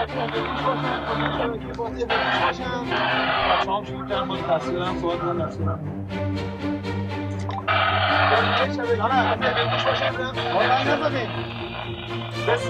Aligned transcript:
بسم 0.00 0.16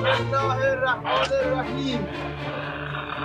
الله 0.06 0.58
الرحمن 0.72 1.30
الرحیم 1.42 2.00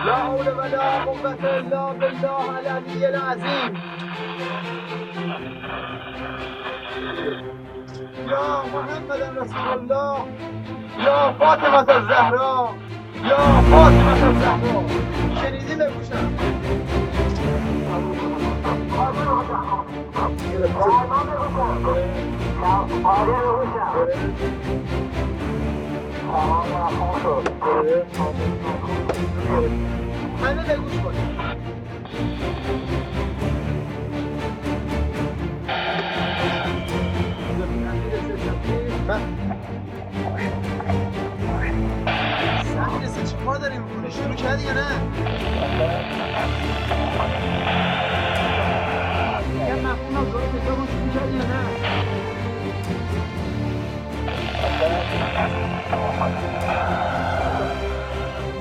لا 0.06 0.16
حول 0.16 0.48
ولا 0.50 0.90
قوة 1.06 1.34
الا 1.44 1.94
بالله 1.94 2.50
العلی 2.60 3.06
العظیم 3.06 3.74
یا 8.30 8.64
محمد 8.74 9.22
رسول 9.38 9.68
الله 9.80 10.18
یا 11.06 11.34
فاطمه 11.40 11.90
الزهرا 11.90 12.70
Yo, 13.30 13.38
fuck! 13.70 13.94
Şeridi 15.41 15.80
de 15.80 15.90
kuşa. 16.00 16.20
Bende 30.44 30.67
de 30.70 30.76
kuş 30.76 31.05
var. 31.05 31.16
Ben 39.08 39.22
کار 43.45 43.58
داری 43.58 43.77
می‌کنی؟ 43.77 44.12
شروع 44.12 44.35
کردی 44.35 44.63
یا 44.63 44.73
نه؟ 44.73 44.80
یه 49.67 49.75
مفهوم 49.75 50.17
از 50.17 50.33
داره 50.33 50.45
کتابو 50.47 50.86
شروع 50.86 51.14
کردی 51.14 51.38
یا 51.38 51.44
نه؟ 51.44 51.61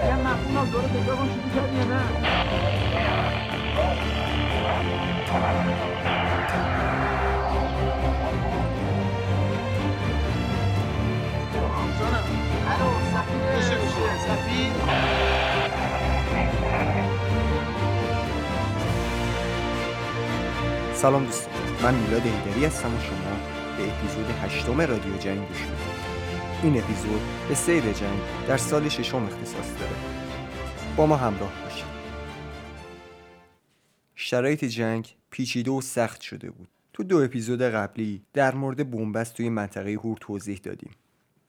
یه 0.07 0.17
مفهوم 0.17 0.57
کتابو 0.89 1.25
شروع 1.25 1.51
کردی 1.55 1.77
نه؟ 1.85 2.01
سفیر 14.19 14.73
سلام 20.95 21.25
دوستان. 21.25 21.53
من 21.83 21.95
میلاد 21.95 22.23
هیدری 22.27 22.65
هستم 22.65 22.97
و 22.97 23.01
شما 23.01 23.37
به 23.77 23.93
اپیزود 23.93 24.27
هشتم 24.43 24.81
رادیو 24.81 25.17
جنگ 25.17 25.49
گوش 25.49 25.59
این 26.63 26.79
اپیزود 26.79 27.21
به 27.49 27.55
سیر 27.55 27.83
جنگ 27.83 28.19
در 28.49 28.57
سال 28.57 28.89
ششم 28.89 29.25
اختصاص 29.25 29.79
داره. 29.81 29.93
با 30.97 31.07
ما 31.07 31.17
همراه 31.17 31.53
باشید. 31.65 31.85
شرایط 34.15 34.65
جنگ 34.65 35.15
پیچیده 35.31 35.71
و 35.71 35.81
سخت 35.81 36.21
شده 36.21 36.51
بود. 36.51 36.69
تو 36.93 37.03
دو 37.03 37.17
اپیزود 37.19 37.63
قبلی 37.63 38.23
در 38.33 38.55
مورد 38.55 38.91
بنبست 38.91 39.35
توی 39.35 39.49
منطقه 39.49 39.93
هور 39.93 40.19
توضیح 40.21 40.61
دادیم. 40.63 40.91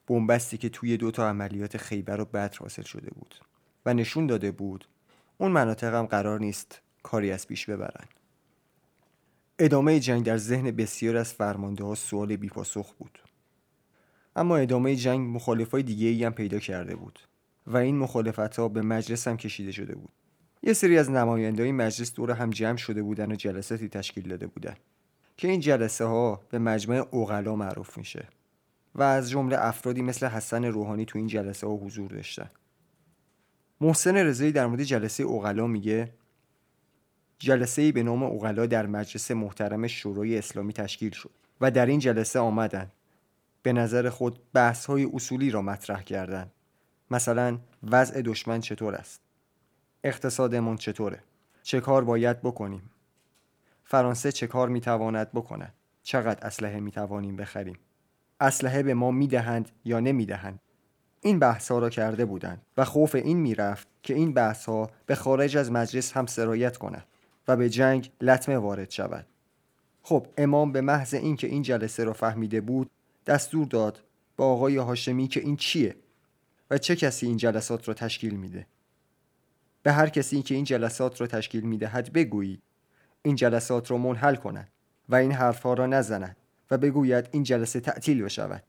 بنبستی 0.07 0.57
که 0.57 0.69
توی 0.69 0.97
دو 0.97 1.11
تا 1.11 1.29
عملیات 1.29 1.77
خیبر 1.77 2.19
و 2.19 2.25
بدر 2.25 2.57
حاصل 2.59 2.81
شده 2.81 3.09
بود 3.09 3.35
و 3.85 3.93
نشون 3.93 4.27
داده 4.27 4.51
بود 4.51 4.87
اون 5.37 5.51
مناطق 5.51 5.93
هم 5.93 6.05
قرار 6.05 6.39
نیست 6.39 6.81
کاری 7.03 7.31
از 7.31 7.47
پیش 7.47 7.69
ببرن. 7.69 8.05
ادامه 9.59 9.99
جنگ 9.99 10.25
در 10.25 10.37
ذهن 10.37 10.71
بسیار 10.71 11.17
از 11.17 11.33
فرمانده 11.33 11.83
ها 11.83 11.95
سوال 11.95 12.35
بیپاسخ 12.35 12.93
بود. 12.93 13.19
اما 14.35 14.57
ادامه 14.57 14.95
جنگ 14.95 15.35
مخالفای 15.35 15.83
دیگه 15.83 16.07
ای 16.07 16.23
هم 16.23 16.33
پیدا 16.33 16.59
کرده 16.59 16.95
بود 16.95 17.19
و 17.67 17.77
این 17.77 17.97
مخالفت 17.97 18.59
ها 18.59 18.67
به 18.67 18.81
مجلس 18.81 19.27
هم 19.27 19.37
کشیده 19.37 19.71
شده 19.71 19.95
بود. 19.95 20.09
یه 20.63 20.73
سری 20.73 20.97
از 20.97 21.11
نماینده 21.11 21.63
های 21.63 21.71
مجلس 21.71 22.13
دور 22.13 22.31
هم 22.31 22.49
جمع 22.49 22.77
شده 22.77 23.03
بودن 23.03 23.31
و 23.31 23.35
جلساتی 23.35 23.89
تشکیل 23.89 24.27
داده 24.27 24.47
بودن 24.47 24.75
که 25.37 25.47
این 25.47 25.59
جلسه 25.59 26.05
ها 26.05 26.41
به 26.49 26.59
مجمع 26.59 27.05
اوغلا 27.11 27.55
معروف 27.55 27.97
میشه. 27.97 28.27
و 28.95 29.03
از 29.03 29.29
جمله 29.29 29.57
افرادی 29.59 30.01
مثل 30.01 30.27
حسن 30.27 30.65
روحانی 30.65 31.05
تو 31.05 31.17
این 31.17 31.27
جلسه 31.27 31.67
ها 31.67 31.73
حضور 31.73 32.11
داشتن 32.11 32.49
محسن 33.81 34.17
رضایی 34.17 34.51
در 34.51 34.67
مورد 34.67 34.83
جلسه 34.83 35.23
اوغلا 35.23 35.67
میگه 35.67 36.13
جلسه 37.39 37.81
ای 37.81 37.91
به 37.91 38.03
نام 38.03 38.23
اوغلا 38.23 38.65
در 38.65 38.85
مجلس 38.85 39.31
محترم 39.31 39.87
شورای 39.87 40.37
اسلامی 40.37 40.73
تشکیل 40.73 41.11
شد 41.11 41.31
و 41.61 41.71
در 41.71 41.85
این 41.85 41.99
جلسه 41.99 42.39
آمدند. 42.39 42.91
به 43.63 43.73
نظر 43.73 44.09
خود 44.09 44.39
بحث 44.53 44.85
های 44.85 45.09
اصولی 45.13 45.51
را 45.51 45.61
مطرح 45.61 46.01
کردند. 46.01 46.51
مثلا 47.11 47.59
وضع 47.83 48.21
دشمن 48.21 48.61
چطور 48.61 48.95
است؟ 48.95 49.21
اقتصادمون 50.03 50.77
چطوره؟ 50.77 51.23
چه 51.63 51.79
کار 51.79 52.03
باید 52.03 52.41
بکنیم؟ 52.41 52.91
فرانسه 53.83 54.31
چه 54.31 54.47
کار 54.47 54.69
می‌تواند 54.69 55.31
بکند؟ 55.31 55.73
چقدر 56.03 56.47
اسلحه 56.47 56.79
می‌توانیم 56.79 57.35
بخریم؟ 57.35 57.77
اسلحه 58.39 58.83
به 58.83 58.93
ما 58.93 59.11
می‌دهند 59.11 59.69
یا 59.85 59.99
نمی‌دهند. 59.99 60.59
این 61.21 61.39
بحث 61.39 61.71
ها 61.71 61.79
را 61.79 61.89
کرده 61.89 62.25
بودند 62.25 62.61
و 62.77 62.85
خوف 62.85 63.15
این 63.15 63.37
می‌رفت 63.37 63.87
که 64.03 64.13
این 64.13 64.33
بحث 64.33 64.65
ها 64.65 64.89
به 65.05 65.15
خارج 65.15 65.57
از 65.57 65.71
مجلس 65.71 66.17
هم 66.17 66.25
سرایت 66.25 66.77
کند 66.77 67.05
و 67.47 67.55
به 67.57 67.69
جنگ 67.69 68.11
لطمه 68.21 68.57
وارد 68.57 68.91
شود. 68.91 69.25
خب 70.03 70.27
امام 70.37 70.71
به 70.71 70.81
محض 70.81 71.13
اینکه 71.13 71.47
این 71.47 71.61
جلسه 71.61 72.03
را 72.03 72.13
فهمیده 72.13 72.61
بود 72.61 72.89
دستور 73.25 73.65
داد 73.65 74.03
به 74.37 74.43
آقای 74.43 74.77
هاشمی 74.77 75.27
که 75.27 75.39
این 75.39 75.55
چیه 75.55 75.95
و 76.71 76.77
چه 76.77 76.95
کسی 76.95 77.27
این 77.27 77.37
جلسات 77.37 77.87
را 77.87 77.93
تشکیل 77.93 78.35
میده. 78.35 78.67
به 79.83 79.91
هر 79.91 80.09
کسی 80.09 80.41
که 80.41 80.55
این 80.55 80.63
جلسات 80.63 81.21
را 81.21 81.27
تشکیل 81.27 81.63
می‌دهد 81.63 82.13
بگویید. 82.13 82.61
این 83.21 83.35
جلسات 83.35 83.91
را 83.91 83.97
منحل 83.97 84.35
کند 84.35 84.69
و 85.09 85.15
این 85.15 85.31
حرفها 85.31 85.73
را 85.73 85.87
نزند 85.87 86.37
و 86.71 86.77
بگوید 86.77 87.29
این 87.31 87.43
جلسه 87.43 87.79
تعطیل 87.79 88.23
بشود. 88.23 88.63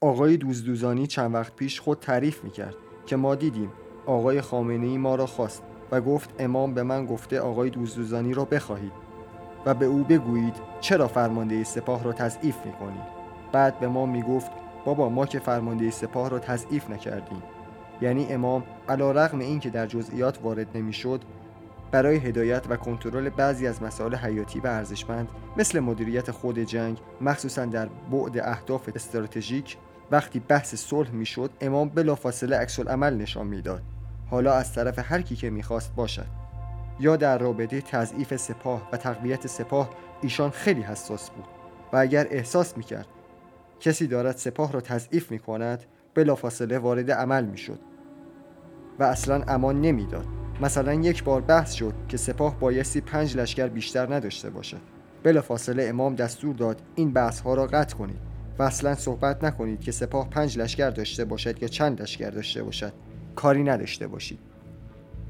آقای 0.00 0.36
دوزدوزانی 0.36 1.06
چند 1.06 1.34
وقت 1.34 1.56
پیش 1.56 1.80
خود 1.80 1.98
تعریف 1.98 2.44
می‌کرد 2.44 2.74
که 3.06 3.16
ما 3.16 3.34
دیدیم 3.34 3.72
آقای 4.06 4.40
خامنه 4.40 4.86
ای 4.86 4.98
ما 4.98 5.14
را 5.14 5.26
خواست 5.26 5.62
و 5.90 6.00
گفت 6.00 6.30
امام 6.38 6.74
به 6.74 6.82
من 6.82 7.06
گفته 7.06 7.40
آقای 7.40 7.70
دوزدوزانی 7.70 8.34
را 8.34 8.44
بخواهید 8.44 8.92
و 9.66 9.74
به 9.74 9.86
او 9.86 10.04
بگویید 10.04 10.54
چرا 10.80 11.08
فرمانده 11.08 11.64
سپاه 11.64 12.04
را 12.04 12.12
تضعیف 12.12 12.66
می‌کنید. 12.66 13.02
بعد 13.52 13.80
به 13.80 13.88
ما 13.88 14.06
می‌گفت 14.06 14.50
بابا 14.84 15.08
ما 15.08 15.26
که 15.26 15.38
فرمانده 15.38 15.90
سپاه 15.90 16.30
را 16.30 16.38
تضعیف 16.38 16.90
نکردیم. 16.90 17.42
یعنی 18.00 18.32
امام 18.32 18.64
علا 18.88 19.12
رغم 19.12 19.38
این 19.38 19.60
که 19.60 19.70
در 19.70 19.86
جزئیات 19.86 20.38
وارد 20.42 20.76
نمی‌شد 20.76 21.20
برای 21.92 22.16
هدایت 22.16 22.64
و 22.68 22.76
کنترل 22.76 23.28
بعضی 23.28 23.66
از 23.66 23.82
مسائل 23.82 24.14
حیاتی 24.14 24.60
و 24.60 24.66
ارزشمند 24.66 25.28
مثل 25.56 25.80
مدیریت 25.80 26.30
خود 26.30 26.58
جنگ 26.58 27.00
مخصوصا 27.20 27.64
در 27.64 27.88
بعد 28.12 28.38
اهداف 28.38 28.88
استراتژیک 28.94 29.76
وقتی 30.10 30.40
بحث 30.40 30.74
صلح 30.74 31.10
می‌شد 31.10 31.50
امام 31.60 31.88
بلافاصله 31.88 32.56
عکس 32.56 32.80
عمل 32.80 33.14
نشان 33.16 33.46
می‌داد. 33.46 33.82
حالا 34.30 34.52
از 34.54 34.74
طرف 34.74 35.12
هر 35.12 35.22
کی 35.22 35.36
که 35.36 35.50
می‌خواست 35.50 35.94
باشد. 35.94 36.26
یا 37.00 37.16
در 37.16 37.38
رابطه 37.38 37.80
تضعیف 37.80 38.36
سپاه 38.36 38.88
و 38.92 38.96
تقویت 38.96 39.46
سپاه 39.46 39.90
ایشان 40.22 40.50
خیلی 40.50 40.82
حساس 40.82 41.30
بود. 41.30 41.44
و 41.92 41.96
اگر 41.96 42.26
احساس 42.30 42.76
می‌کرد 42.76 43.06
کسی 43.80 44.06
دارد 44.06 44.36
سپاه 44.36 44.72
را 44.72 44.80
تضعیف 44.80 45.30
می‌کند 45.30 45.84
بلافاصله 46.14 46.78
وارد 46.78 47.10
عمل 47.10 47.44
می‌شد. 47.44 47.78
و 48.98 49.02
اصلا 49.02 49.42
امان 49.48 49.80
نمی‌داد. 49.80 50.26
مثلا 50.60 50.94
یک 50.94 51.24
بار 51.24 51.40
بحث 51.40 51.72
شد 51.72 51.94
که 52.08 52.16
سپاه 52.16 52.60
بایستی 52.60 53.00
پنج 53.00 53.36
لشکر 53.36 53.66
بیشتر 53.66 54.14
نداشته 54.14 54.50
باشد. 54.50 54.80
بلافاصله 55.22 55.84
امام 55.84 56.14
دستور 56.14 56.54
داد 56.54 56.82
این 56.94 57.12
بحث 57.12 57.40
ها 57.40 57.54
را 57.54 57.66
قطع 57.66 57.96
کنید 57.96 58.18
و 58.58 58.62
اصلا 58.62 58.94
صحبت 58.94 59.44
نکنید 59.44 59.80
که 59.80 59.92
سپاه 59.92 60.30
پنج 60.30 60.58
لشکر 60.58 60.90
داشته 60.90 61.24
باشد 61.24 61.62
یا 61.62 61.68
چند 61.68 62.02
لشکر 62.02 62.30
داشته 62.30 62.62
باشد. 62.62 62.92
کاری 63.36 63.62
نداشته 63.62 64.06
باشید. 64.06 64.38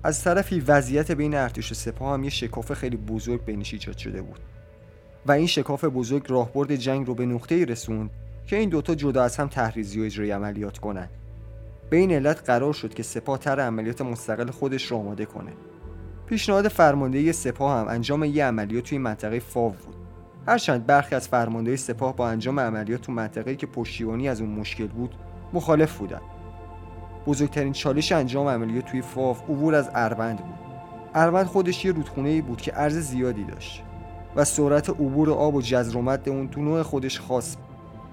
از 0.03 0.25
طرفی 0.25 0.61
وضعیت 0.61 1.11
بین 1.13 1.35
ارتش 1.35 1.73
و 1.73 1.75
سپاه 1.75 2.15
هم 2.15 2.25
یه 2.25 2.31
شکاف 2.31 2.73
خیلی 2.73 2.97
بزرگ 2.97 3.45
بینش 3.45 3.73
ایجاد 3.73 3.97
شده 3.97 4.23
بود. 4.23 4.41
و 5.27 5.33
این 5.33 5.47
شکاف 5.47 5.85
بزرگ 5.85 6.27
راهبرد 6.29 6.77
جنگ 6.77 7.07
رو 7.07 7.15
به 7.15 7.27
نقطه‌ای 7.27 7.65
رسوند 7.65 8.11
که 8.47 8.57
این 8.57 8.69
دوتا 8.69 8.95
جدا 8.95 9.23
از 9.23 9.37
هم 9.37 9.49
تحریزی 9.49 10.01
و 10.01 10.05
اجرای 10.05 10.31
عملیات 10.31 10.79
کنند 10.79 11.11
به 11.93 11.99
این 11.99 12.13
علت 12.13 12.43
قرار 12.47 12.73
شد 12.73 12.95
که 12.95 13.03
سپاه 13.03 13.39
تر 13.39 13.61
عملیات 13.61 14.03
مستقل 14.03 14.51
خودش 14.51 14.91
را 14.91 14.99
آماده 14.99 15.25
کنه. 15.25 15.53
پیشنهاد 16.27 16.69
فرماندهی 16.69 17.33
سپاه 17.33 17.79
هم 17.79 17.89
انجام 17.89 18.25
یه 18.25 18.45
عملیات 18.45 18.85
توی 18.85 18.99
منطقه 18.99 19.39
فاو 19.39 19.71
بود. 19.71 19.95
هرچند 20.47 20.87
برخی 20.87 21.15
از 21.15 21.29
فرماندهی 21.29 21.77
سپاه 21.77 22.17
با 22.17 22.29
انجام 22.29 22.61
عملیات 22.61 23.01
تو 23.01 23.13
منطقه‌ای 23.13 23.57
که 23.57 23.67
پشتیبانی 23.67 24.29
از 24.29 24.41
اون 24.41 24.51
مشکل 24.51 24.87
بود 24.87 25.15
مخالف 25.53 25.99
بودند. 25.99 26.23
بزرگترین 27.27 27.73
چالش 27.73 28.13
انجام 28.13 28.49
عملیات 28.49 28.85
توی 28.85 29.03
فاف 29.03 29.43
عبور 29.43 29.75
از 29.75 29.91
اروند 29.95 30.39
بود. 30.39 30.55
اروند 31.15 31.47
خودش 31.47 31.85
یه 31.85 31.93
رودخونه 31.93 32.43
بود 32.43 32.61
که 32.61 32.73
عرض 32.73 32.99
زیادی 32.99 33.45
داشت 33.45 33.83
و 34.37 34.45
سرعت 34.45 34.91
عبور 34.91 35.31
آب 35.31 35.55
و 35.55 35.63
جزر 35.63 35.97
و 35.97 36.19
اون 36.27 36.49
تو 36.49 36.63
نوع 36.63 36.83
خودش 36.83 37.21
خاص 37.21 37.57
بود. 37.57 37.65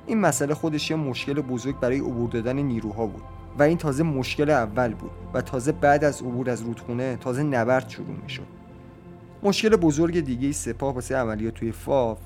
این 0.08 0.20
مسئله 0.20 0.54
خودش 0.54 0.92
یه 0.92 0.98
مشکل 0.98 1.34
بزرگ 1.34 1.80
برای 1.80 2.00
عبور 2.00 2.30
دادن 2.30 2.56
نیروها 2.56 3.08
بود. 3.08 3.38
و 3.60 3.64
این 3.64 3.78
تازه 3.78 4.04
مشکل 4.04 4.50
اول 4.50 4.94
بود 4.94 5.12
و 5.34 5.42
تازه 5.42 5.72
بعد 5.72 6.04
از 6.04 6.22
عبور 6.22 6.50
از 6.50 6.62
رودخونه 6.62 7.18
تازه 7.18 7.44
نبرد 7.44 7.90
شروع 7.90 8.16
می‌شد. 8.24 8.48
مشکل 9.44 9.76
بزرگ 9.76 10.20
دیگه 10.20 10.52
سپاه 10.52 10.94
واسه 10.94 11.16
عملیات 11.16 11.54
توی 11.54 11.72
فاف 11.72 12.18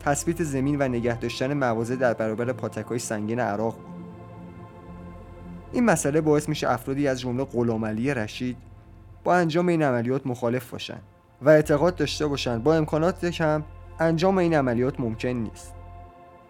تثبیت 0.00 0.42
زمین 0.42 0.76
و 0.82 0.88
نگه 0.88 1.18
داشتن 1.18 1.54
مواضع 1.54 1.96
در 1.96 2.14
برابر 2.14 2.52
پاتکای 2.52 2.98
سنگین 2.98 3.40
عراق 3.40 3.74
بود. 3.74 4.04
این 5.72 5.84
مسئله 5.84 6.20
باعث 6.20 6.48
میشه 6.48 6.70
افرادی 6.70 7.08
از 7.08 7.20
جمله 7.20 7.44
غلامعلی 7.44 8.14
رشید 8.14 8.56
با 9.24 9.34
انجام 9.34 9.68
این 9.68 9.82
عملیات 9.82 10.26
مخالف 10.26 10.70
باشن 10.70 10.98
و 11.42 11.48
اعتقاد 11.48 11.96
داشته 11.96 12.26
باشند 12.26 12.62
با 12.62 12.74
امکانات 12.74 13.26
کم 13.26 13.62
انجام 14.00 14.38
این 14.38 14.54
عملیات 14.54 15.00
ممکن 15.00 15.28
نیست. 15.28 15.74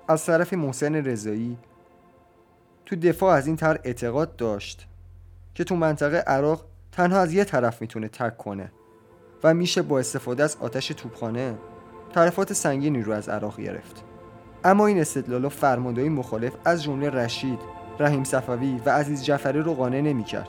از 0.08 0.26
طرف 0.26 0.52
محسن 0.52 0.94
رضایی 0.94 1.58
تو 2.86 2.96
دفاع 2.96 3.34
از 3.34 3.46
این 3.46 3.56
طرح 3.56 3.78
اعتقاد 3.84 4.36
داشت 4.36 4.86
که 5.54 5.64
تو 5.64 5.76
منطقه 5.76 6.16
عراق 6.16 6.64
تنها 6.92 7.18
از 7.18 7.32
یه 7.32 7.44
طرف 7.44 7.80
می‌تونه 7.80 8.08
تک 8.08 8.36
کنه 8.36 8.72
و 9.44 9.54
میشه 9.54 9.82
با 9.82 9.98
استفاده 9.98 10.42
از 10.44 10.56
آتش 10.60 10.88
توپخانه 10.88 11.54
طرفات 12.14 12.52
سنگینی 12.52 13.02
رو 13.02 13.12
از 13.12 13.28
عراق 13.28 13.60
گرفت. 13.60 14.04
اما 14.64 14.86
این 14.86 15.00
استدلال 15.00 15.44
و 15.44 15.48
فرماندهای 15.48 16.08
مخالف 16.08 16.52
از 16.64 16.82
جمله 16.82 17.10
رشید 17.10 17.58
رحیم 17.98 18.24
صفوی 18.24 18.80
و 18.86 18.90
عزیز 18.90 19.24
جعفری 19.24 19.60
رو 19.60 19.74
قانع 19.74 20.00
نمی‌کرد. 20.00 20.48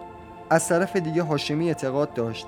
از 0.50 0.68
طرف 0.68 0.96
دیگه 0.96 1.24
هاشمی 1.24 1.68
اعتقاد 1.68 2.14
داشت 2.14 2.48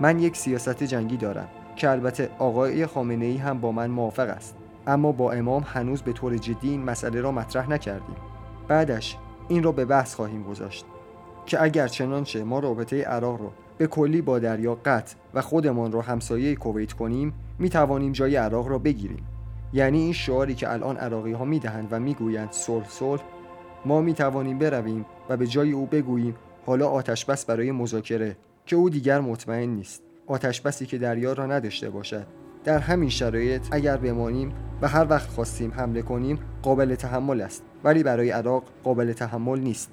من 0.00 0.18
یک 0.18 0.36
سیاست 0.36 0.82
جنگی 0.82 1.16
دارم 1.16 1.48
که 1.76 1.90
البته 1.90 2.30
آقای 2.38 2.86
خامنه 2.86 3.24
ای 3.24 3.36
هم 3.36 3.60
با 3.60 3.72
من 3.72 3.90
موافق 3.90 4.28
است 4.28 4.56
اما 4.86 5.12
با 5.12 5.32
امام 5.32 5.64
هنوز 5.66 6.02
به 6.02 6.12
طور 6.12 6.36
جدی 6.36 6.70
این 6.70 6.84
مسئله 6.84 7.20
را 7.20 7.32
مطرح 7.32 7.70
نکردیم. 7.70 8.16
بعدش 8.68 9.16
این 9.48 9.62
را 9.62 9.72
به 9.72 9.84
بحث 9.84 10.14
خواهیم 10.14 10.42
گذاشت 10.42 10.84
که 11.46 11.62
اگر 11.62 11.88
چنانچه 11.88 12.44
ما 12.44 12.58
رابطه 12.58 13.02
عراق 13.02 13.40
را 13.40 13.52
به 13.78 13.86
کلی 13.86 14.22
با 14.22 14.38
دریا 14.38 14.74
قطع 14.84 15.16
و 15.34 15.42
خودمان 15.42 15.92
را 15.92 16.00
همسایه 16.00 16.54
کویت 16.54 16.92
کنیم 16.92 17.34
می 17.58 17.70
توانیم 17.70 18.12
جای 18.12 18.36
عراق 18.36 18.68
را 18.68 18.78
بگیریم. 18.78 19.26
یعنی 19.72 19.98
این 19.98 20.12
شعاری 20.12 20.54
که 20.54 20.72
الان 20.72 20.96
عراقی 20.96 21.32
ها 21.32 21.44
می 21.44 21.58
دهند 21.58 21.88
و 21.90 22.00
می‌گویند 22.00 22.52
صلح 22.52 22.88
صلح 22.88 23.22
ما 23.84 24.00
می 24.00 24.14
توانیم 24.14 24.58
برویم 24.58 25.06
و 25.28 25.36
به 25.36 25.46
جای 25.46 25.72
او 25.72 25.86
بگوییم 25.86 26.34
حالا 26.66 26.88
آتش 26.88 27.24
بس 27.24 27.44
برای 27.44 27.72
مذاکره 27.72 28.36
که 28.66 28.76
او 28.76 28.90
دیگر 28.90 29.20
مطمئن 29.20 29.68
نیست. 29.68 30.02
آتش 30.26 30.60
بسی 30.60 30.86
که 30.86 30.98
دریا 30.98 31.32
را 31.32 31.46
نداشته 31.46 31.90
باشد. 31.90 32.26
در 32.66 32.78
همین 32.78 33.08
شرایط 33.08 33.66
اگر 33.70 33.96
بمانیم 33.96 34.52
و 34.82 34.88
هر 34.88 35.06
وقت 35.10 35.28
خواستیم 35.28 35.72
حمله 35.72 36.02
کنیم 36.02 36.38
قابل 36.62 36.94
تحمل 36.94 37.40
است. 37.40 37.62
ولی 37.84 38.02
برای 38.02 38.30
عراق 38.30 38.64
قابل 38.84 39.12
تحمل 39.12 39.60
نیست. 39.60 39.90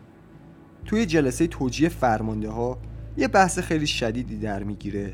توی 0.86 1.06
جلسه 1.06 1.48
توجیه 1.48 1.90
فرمانده 1.90 2.50
ها 2.50 2.78
یه 3.18 3.28
بحث 3.28 3.60
خیلی 3.60 3.88
شدیدی 3.88 4.40
در 4.40 4.64
می‌گیره 4.64 5.14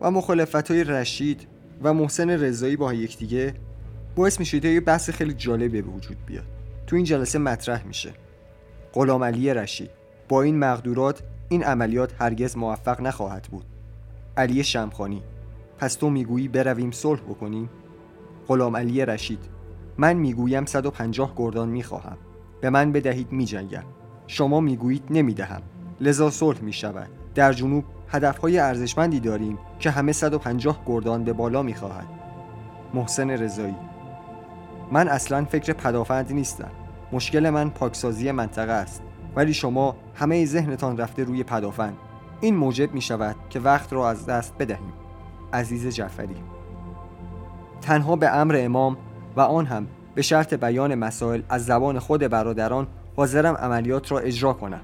و 0.00 0.10
مخالفت 0.10 0.70
های 0.70 0.84
رشید 0.84 1.46
و 1.82 1.94
محسن 1.94 2.30
رضایی 2.30 2.76
با 2.76 2.94
یکدیگه 2.94 3.54
باعث 4.16 4.40
میشه 4.40 4.66
یه 4.66 4.80
بحث 4.80 5.10
خیلی 5.10 5.32
جالبی 5.32 5.82
به 5.82 5.88
وجود 5.88 6.16
بیاد. 6.26 6.46
تو 6.86 6.96
این 6.96 7.04
جلسه 7.04 7.38
مطرح 7.38 7.86
میشه. 7.86 8.12
غلام 8.92 9.24
علی 9.24 9.54
رشید. 9.54 9.90
با 10.28 10.42
این 10.42 10.58
مقدورات 10.58 11.22
این 11.48 11.64
عملیات 11.64 12.12
هرگز 12.18 12.56
موفق 12.56 13.00
نخواهد 13.00 13.48
بود. 13.50 13.64
علی 14.36 14.64
شمخانی. 14.64 15.22
پس 15.80 15.94
تو 15.94 16.10
می‌گویی 16.10 16.48
برویم 16.48 16.90
صلح 16.90 17.20
بکنیم؟ 17.20 17.70
غلام 18.48 18.76
علی 18.76 19.04
رشید 19.04 19.44
من 19.98 20.12
می‌گویم 20.12 20.64
150 20.64 21.34
گردان 21.36 21.68
می‌خواهم. 21.68 22.16
به 22.60 22.70
من 22.70 22.92
بدهید 22.92 23.32
میجنگم. 23.32 23.84
شما 24.26 24.60
می‌گویید 24.60 25.02
نمی‌دهم. 25.10 25.62
لذا 26.00 26.30
صلح 26.30 26.60
می‌شود. 26.60 27.08
در 27.34 27.52
جنوب 27.52 27.84
هدفهای 28.08 28.58
ارزشمندی 28.58 29.20
داریم 29.20 29.58
که 29.78 29.90
همه 29.90 30.12
150 30.12 30.82
گردان 30.86 31.24
به 31.24 31.32
بالا 31.32 31.62
می‌خواهد. 31.62 32.06
محسن 32.94 33.30
رضایی. 33.30 33.76
من 34.92 35.08
اصلا 35.08 35.44
فکر 35.44 35.72
پدافند 35.72 36.32
نیستم. 36.32 36.70
مشکل 37.12 37.50
من 37.50 37.70
پاکسازی 37.70 38.30
منطقه 38.30 38.72
است. 38.72 39.02
ولی 39.36 39.54
شما 39.54 39.96
همه 40.14 40.46
ذهنتان 40.46 40.96
رفته 40.96 41.24
روی 41.24 41.42
پدافند. 41.42 41.96
این 42.40 42.56
موجب 42.56 42.94
می 42.94 43.00
شود 43.00 43.36
که 43.50 43.60
وقت 43.60 43.92
را 43.92 44.10
از 44.10 44.26
دست 44.26 44.54
بدهیم. 44.58 44.92
عزیز 45.52 45.86
جعفری. 45.86 46.36
تنها 47.80 48.16
به 48.16 48.28
امر 48.28 48.56
امام 48.58 48.96
و 49.36 49.40
آن 49.40 49.66
هم 49.66 49.86
به 50.14 50.22
شرط 50.22 50.54
بیان 50.54 50.94
مسائل 50.94 51.42
از 51.48 51.66
زبان 51.66 51.98
خود 51.98 52.20
برادران 52.20 52.86
حاضرم 53.16 53.54
عملیات 53.54 54.12
را 54.12 54.18
اجرا 54.18 54.52
کنم. 54.52 54.80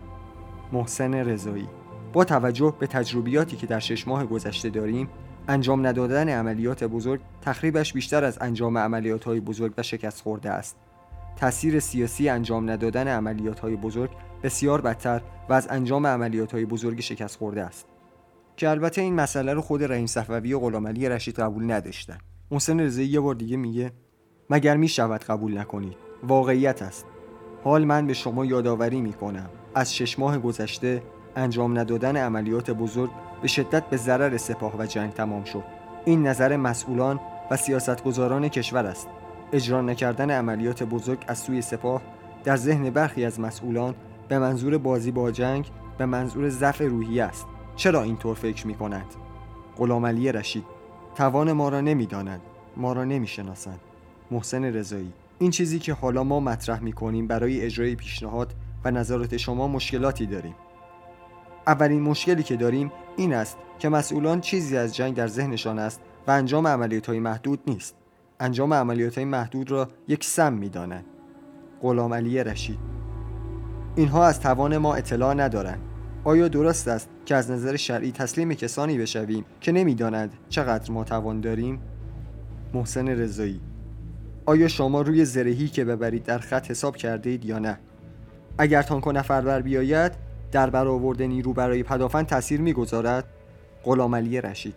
محسن 0.72 1.14
رضایی. 1.14 1.68
با 2.12 2.24
توجه 2.24 2.74
به 2.78 2.86
تجربیاتی 2.86 3.56
که 3.56 3.66
در 3.66 3.78
شش 3.78 4.08
ماه 4.08 4.26
گذشته 4.26 4.70
داریم 4.70 5.08
انجام 5.48 5.86
ندادن 5.86 6.28
عملیات 6.28 6.84
بزرگ 6.84 7.20
تخریبش 7.42 7.92
بیشتر 7.92 8.24
از 8.24 8.38
انجام 8.40 8.78
عملیات 8.78 9.24
های 9.24 9.40
بزرگ 9.40 9.72
و 9.78 9.82
شکست 9.82 10.22
خورده 10.22 10.50
است. 10.50 10.76
تاثیر 11.36 11.80
سیاسی 11.80 12.28
انجام 12.28 12.70
ندادن 12.70 13.08
عملیات 13.08 13.60
های 13.60 13.76
بزرگ 13.76 14.10
بسیار 14.42 14.80
بدتر 14.80 15.20
و 15.48 15.52
از 15.52 15.68
انجام 15.70 16.06
عملیات 16.06 16.52
های 16.52 16.64
بزرگ 16.64 17.00
شکست 17.00 17.38
خورده 17.38 17.62
است. 17.62 17.86
که 18.56 18.68
البته 18.70 19.00
این 19.00 19.14
مسئله 19.14 19.54
رو 19.54 19.60
خود 19.60 19.84
رحیم 19.84 20.06
صفوی 20.06 20.52
و 20.52 20.58
غلامعلی 20.58 21.08
رشید 21.08 21.40
قبول 21.40 21.70
نداشتن. 21.72 22.18
محسن 22.50 22.80
رضایی 22.80 23.08
یه 23.08 23.20
بار 23.20 23.34
دیگه 23.34 23.56
میگه 23.56 23.92
مگر 24.50 24.76
می 24.76 24.88
شود 24.88 25.24
قبول 25.24 25.58
نکنید؟ 25.58 25.96
واقعیت 26.22 26.82
است. 26.82 27.06
حال 27.64 27.84
من 27.84 28.06
به 28.06 28.14
شما 28.14 28.44
یادآوری 28.44 29.00
می 29.00 29.12
کنم 29.12 29.50
از 29.74 29.94
شش 29.96 30.18
ماه 30.18 30.38
گذشته 30.38 31.02
انجام 31.36 31.78
ندادن 31.78 32.16
عملیات 32.16 32.70
بزرگ 32.70 33.10
به 33.42 33.48
شدت 33.48 33.84
به 33.90 33.96
ضرر 33.96 34.36
سپاه 34.36 34.78
و 34.78 34.86
جنگ 34.86 35.12
تمام 35.12 35.44
شد. 35.44 35.62
این 36.04 36.26
نظر 36.26 36.56
مسئولان 36.56 37.20
و 37.50 37.56
سیاستگزاران 37.56 38.48
کشور 38.48 38.86
است. 38.86 39.08
اجرا 39.52 39.82
نکردن 39.82 40.30
عملیات 40.30 40.82
بزرگ 40.82 41.24
از 41.28 41.38
سوی 41.38 41.62
سپاه 41.62 42.02
در 42.44 42.56
ذهن 42.56 42.90
برخی 42.90 43.24
از 43.24 43.40
مسئولان 43.40 43.94
به 44.28 44.38
منظور 44.38 44.78
بازی 44.78 45.10
با 45.10 45.30
جنگ 45.30 45.70
به 45.98 46.06
منظور 46.06 46.48
ضعف 46.48 46.80
روحی 46.80 47.20
است. 47.20 47.46
چرا 47.76 48.02
اینطور 48.02 48.34
فکر 48.34 48.66
می 48.66 48.74
کند؟ 48.74 49.06
غلام 49.76 50.06
علی 50.06 50.32
رشید 50.32 50.64
توان 51.14 51.52
ما 51.52 51.68
را 51.68 51.80
نمی‌دانند 51.80 52.40
ما 52.76 52.92
را 52.92 53.04
نمی‌شناسند. 53.04 53.80
محسن 54.30 54.64
رضایی 54.64 55.12
این 55.38 55.50
چیزی 55.50 55.78
که 55.78 55.92
حالا 55.92 56.24
ما 56.24 56.40
مطرح 56.40 56.80
می 56.80 56.92
کنیم 56.92 57.26
برای 57.26 57.60
اجرای 57.60 57.94
پیشنهاد 57.94 58.54
و 58.84 58.90
نظرات 58.90 59.36
شما 59.36 59.68
مشکلاتی 59.68 60.26
داریم. 60.26 60.54
اولین 61.66 62.02
مشکلی 62.02 62.42
که 62.42 62.56
داریم 62.56 62.92
این 63.16 63.34
است 63.34 63.58
که 63.78 63.88
مسئولان 63.88 64.40
چیزی 64.40 64.76
از 64.76 64.96
جنگ 64.96 65.14
در 65.14 65.26
ذهنشان 65.26 65.78
است 65.78 66.00
و 66.26 66.30
انجام 66.30 66.66
عملیات 66.66 67.06
های 67.06 67.18
محدود 67.18 67.60
نیست. 67.66 67.94
انجام 68.40 68.74
عملیات 68.74 69.14
های 69.14 69.24
محدود 69.24 69.70
را 69.70 69.88
یک 70.08 70.24
سم 70.24 70.52
می 70.52 70.68
دانند 70.68 71.04
غلام 71.82 72.14
علی 72.14 72.44
رشید 72.44 72.78
اینها 73.96 74.26
از 74.26 74.40
توان 74.40 74.76
ما 74.76 74.94
اطلاع 74.94 75.34
ندارند. 75.34 75.85
آیا 76.26 76.48
درست 76.48 76.88
است 76.88 77.08
که 77.26 77.34
از 77.34 77.50
نظر 77.50 77.76
شرعی 77.76 78.12
تسلیم 78.12 78.54
کسانی 78.54 78.98
بشویم 78.98 79.44
که 79.60 79.72
نمی‌دانند 79.72 80.32
چقدر 80.48 80.92
ما 80.92 81.04
توان 81.04 81.40
داریم؟ 81.40 81.80
محسن 82.74 83.08
رضایی. 83.08 83.60
آیا 84.46 84.68
شما 84.68 85.02
روی 85.02 85.24
زرهی 85.24 85.68
که 85.68 85.84
ببرید 85.84 86.22
در 86.22 86.38
خط 86.38 86.70
حساب 86.70 86.96
کرده 86.96 87.30
اید 87.30 87.44
یا 87.44 87.58
نه؟ 87.58 87.78
اگر 88.58 88.82
تانکو 88.82 89.12
نفر 89.12 89.40
بر 89.40 89.62
بیاید 89.62 90.12
در 90.52 90.70
برآورد 90.70 91.22
نیرو 91.22 91.52
برای 91.52 91.82
پدافند 91.82 92.26
تاثیر 92.26 92.60
می‌گذارد؟ 92.60 93.24
غلام 93.84 94.14
علی 94.14 94.40
رشید. 94.40 94.74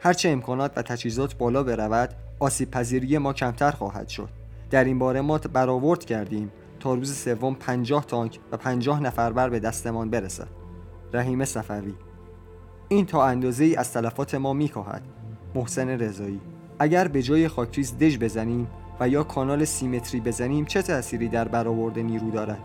هرچه 0.00 0.28
امکانات 0.28 0.72
و 0.76 0.82
تجهیزات 0.82 1.34
بالا 1.36 1.62
برود 1.62 2.10
آسیب 2.38 2.70
پذیری 2.70 3.18
ما 3.18 3.32
کمتر 3.32 3.70
خواهد 3.70 4.08
شد. 4.08 4.28
در 4.70 4.84
این 4.84 4.98
باره 4.98 5.20
ما 5.20 5.38
برآورد 5.38 6.04
کردیم 6.04 6.52
تا 6.80 6.94
روز 6.94 7.14
سوم 7.14 7.54
پنجاه 7.54 8.06
تانک 8.06 8.38
و 8.52 8.56
پنجاه 8.56 9.02
نفر 9.02 9.32
بر 9.32 9.48
به 9.48 9.60
دستمان 9.60 10.10
برسد. 10.10 10.57
رحیم 11.12 11.44
صفوی. 11.44 11.94
این 12.88 13.06
تا 13.06 13.24
اندازه 13.24 13.64
ای 13.64 13.76
از 13.76 13.92
تلفات 13.92 14.34
ما 14.34 14.52
میکاهد. 14.52 15.02
محسن 15.54 15.88
رضایی. 15.88 16.40
اگر 16.78 17.08
به 17.08 17.22
جای 17.22 17.48
خاکریز 17.48 17.98
دژ 17.98 18.18
بزنیم 18.18 18.68
و 19.00 19.08
یا 19.08 19.22
کانال 19.22 19.64
سیمتری 19.64 20.20
بزنیم 20.20 20.64
چه 20.64 20.82
تأثیری 20.82 21.28
در 21.28 21.48
برآورد 21.48 21.98
نیرو 21.98 22.30
دارد؟ 22.30 22.58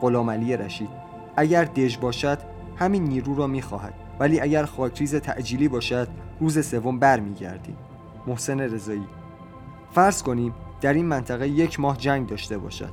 غلام 0.00 0.30
علی 0.30 0.56
رشید. 0.56 0.88
اگر 1.36 1.64
دژ 1.64 1.96
باشد 1.96 2.38
همین 2.76 3.04
نیرو 3.04 3.34
را 3.34 3.46
می‌خواهد. 3.46 3.94
ولی 4.20 4.40
اگر 4.40 4.64
خاکریز 4.64 5.14
تعجیلی 5.14 5.68
باشد 5.68 6.08
روز 6.40 6.66
سوم 6.66 6.98
برمیگردیم. 6.98 7.76
محسن 8.26 8.60
رضایی. 8.60 9.06
فرض 9.92 10.22
کنیم 10.22 10.54
در 10.80 10.92
این 10.92 11.06
منطقه 11.06 11.48
یک 11.48 11.80
ماه 11.80 11.96
جنگ 11.96 12.28
داشته 12.28 12.58
باشد 12.58 12.90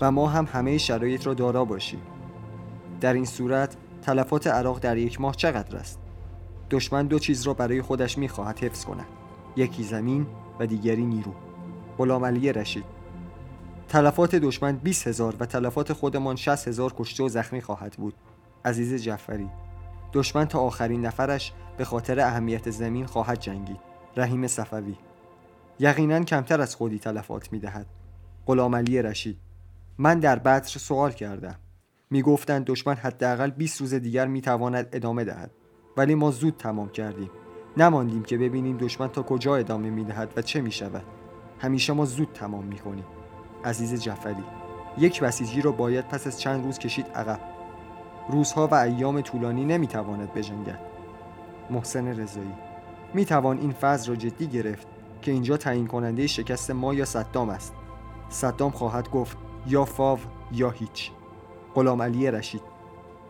و 0.00 0.10
ما 0.10 0.28
هم 0.28 0.48
همه 0.52 0.78
شرایط 0.78 1.26
را 1.26 1.34
دارا 1.34 1.64
باشیم. 1.64 2.00
در 3.00 3.14
این 3.14 3.24
صورت 3.24 3.76
تلفات 4.02 4.46
عراق 4.46 4.78
در 4.78 4.96
یک 4.96 5.20
ماه 5.20 5.34
چقدر 5.34 5.76
است؟ 5.76 5.98
دشمن 6.70 7.06
دو 7.06 7.18
چیز 7.18 7.42
را 7.42 7.54
برای 7.54 7.82
خودش 7.82 8.18
می‌خواهد 8.18 8.58
حفظ 8.58 8.84
کند. 8.84 9.06
یکی 9.56 9.84
زمین 9.84 10.26
و 10.60 10.66
دیگری 10.66 11.04
نیرو. 11.04 11.32
غلام 11.98 12.24
علی 12.24 12.52
رشید. 12.52 12.84
تلفات 13.88 14.34
دشمن 14.34 14.76
20 14.76 15.06
هزار 15.06 15.36
و 15.40 15.46
تلفات 15.46 15.92
خودمان 15.92 16.36
60 16.36 16.68
هزار 16.68 16.94
کشته 16.98 17.24
و 17.24 17.28
زخمی 17.28 17.60
خواهد 17.60 17.92
بود. 17.92 18.14
عزیز 18.64 19.02
جعفری 19.02 19.50
دشمن 20.12 20.44
تا 20.44 20.60
آخرین 20.60 21.06
نفرش 21.06 21.52
به 21.76 21.84
خاطر 21.84 22.20
اهمیت 22.20 22.70
زمین 22.70 23.06
خواهد 23.06 23.40
جنگید. 23.40 23.80
رحیم 24.16 24.46
صفوی. 24.46 24.94
یقینا 25.78 26.24
کمتر 26.24 26.60
از 26.60 26.74
خودی 26.74 26.98
تلفات 26.98 27.52
می‌دهد. 27.52 27.86
غلام 28.46 28.74
علی 28.74 29.02
رشید. 29.02 29.38
من 29.98 30.18
در 30.18 30.38
بدر 30.38 30.62
سوال 30.66 31.12
کردم. 31.12 31.54
می‌گفتند 32.12 32.64
دشمن 32.64 32.94
حداقل 32.94 33.50
20 33.50 33.80
روز 33.80 33.94
دیگر 33.94 34.26
می‌تواند 34.26 34.88
ادامه 34.92 35.24
دهد. 35.24 35.50
ولی 35.96 36.14
ما 36.14 36.30
زود 36.30 36.56
تمام 36.56 36.88
کردیم. 36.88 37.30
نماندیم 37.76 38.22
که 38.22 38.38
ببینیم 38.38 38.76
دشمن 38.76 39.08
تا 39.08 39.22
کجا 39.22 39.56
ادامه 39.56 39.90
می‌دهد 39.90 40.32
و 40.36 40.42
چه 40.42 40.60
می‌شود. 40.60 41.04
همیشه 41.58 41.92
ما 41.92 42.04
زود 42.04 42.28
تمام 42.34 42.64
می‌کنیم. 42.64 43.04
عزیز 43.64 44.02
جعفری 44.02 44.44
یک 44.98 45.20
بسیجی 45.20 45.62
را 45.62 45.72
باید 45.72 46.08
پس 46.08 46.26
از 46.26 46.40
چند 46.40 46.64
روز 46.64 46.78
کشید 46.78 47.06
عقب. 47.14 47.40
روزها 48.28 48.66
و 48.66 48.74
ایام 48.74 49.20
طولانی 49.20 49.64
نمی‌تواند 49.64 50.34
بجنگد. 50.34 50.80
محسن 51.70 52.06
رضایی 52.06 52.54
می‌توان 53.14 53.58
این 53.58 53.72
فضل 53.72 54.08
را 54.08 54.16
جدی 54.16 54.46
گرفت 54.46 54.86
که 55.22 55.32
اینجا 55.32 55.56
تعیین 55.56 55.86
کننده 55.86 56.26
شکست 56.26 56.70
ما 56.70 56.94
یا 56.94 57.04
صدام 57.04 57.48
است. 57.48 57.74
صدام 58.28 58.70
خواهد 58.70 59.10
گفت 59.10 59.36
یا 59.66 59.84
فاو 59.84 60.18
یا 60.52 60.70
هیچ. 60.70 61.10
غلام 61.74 62.02
علی 62.02 62.30
رشید. 62.30 62.62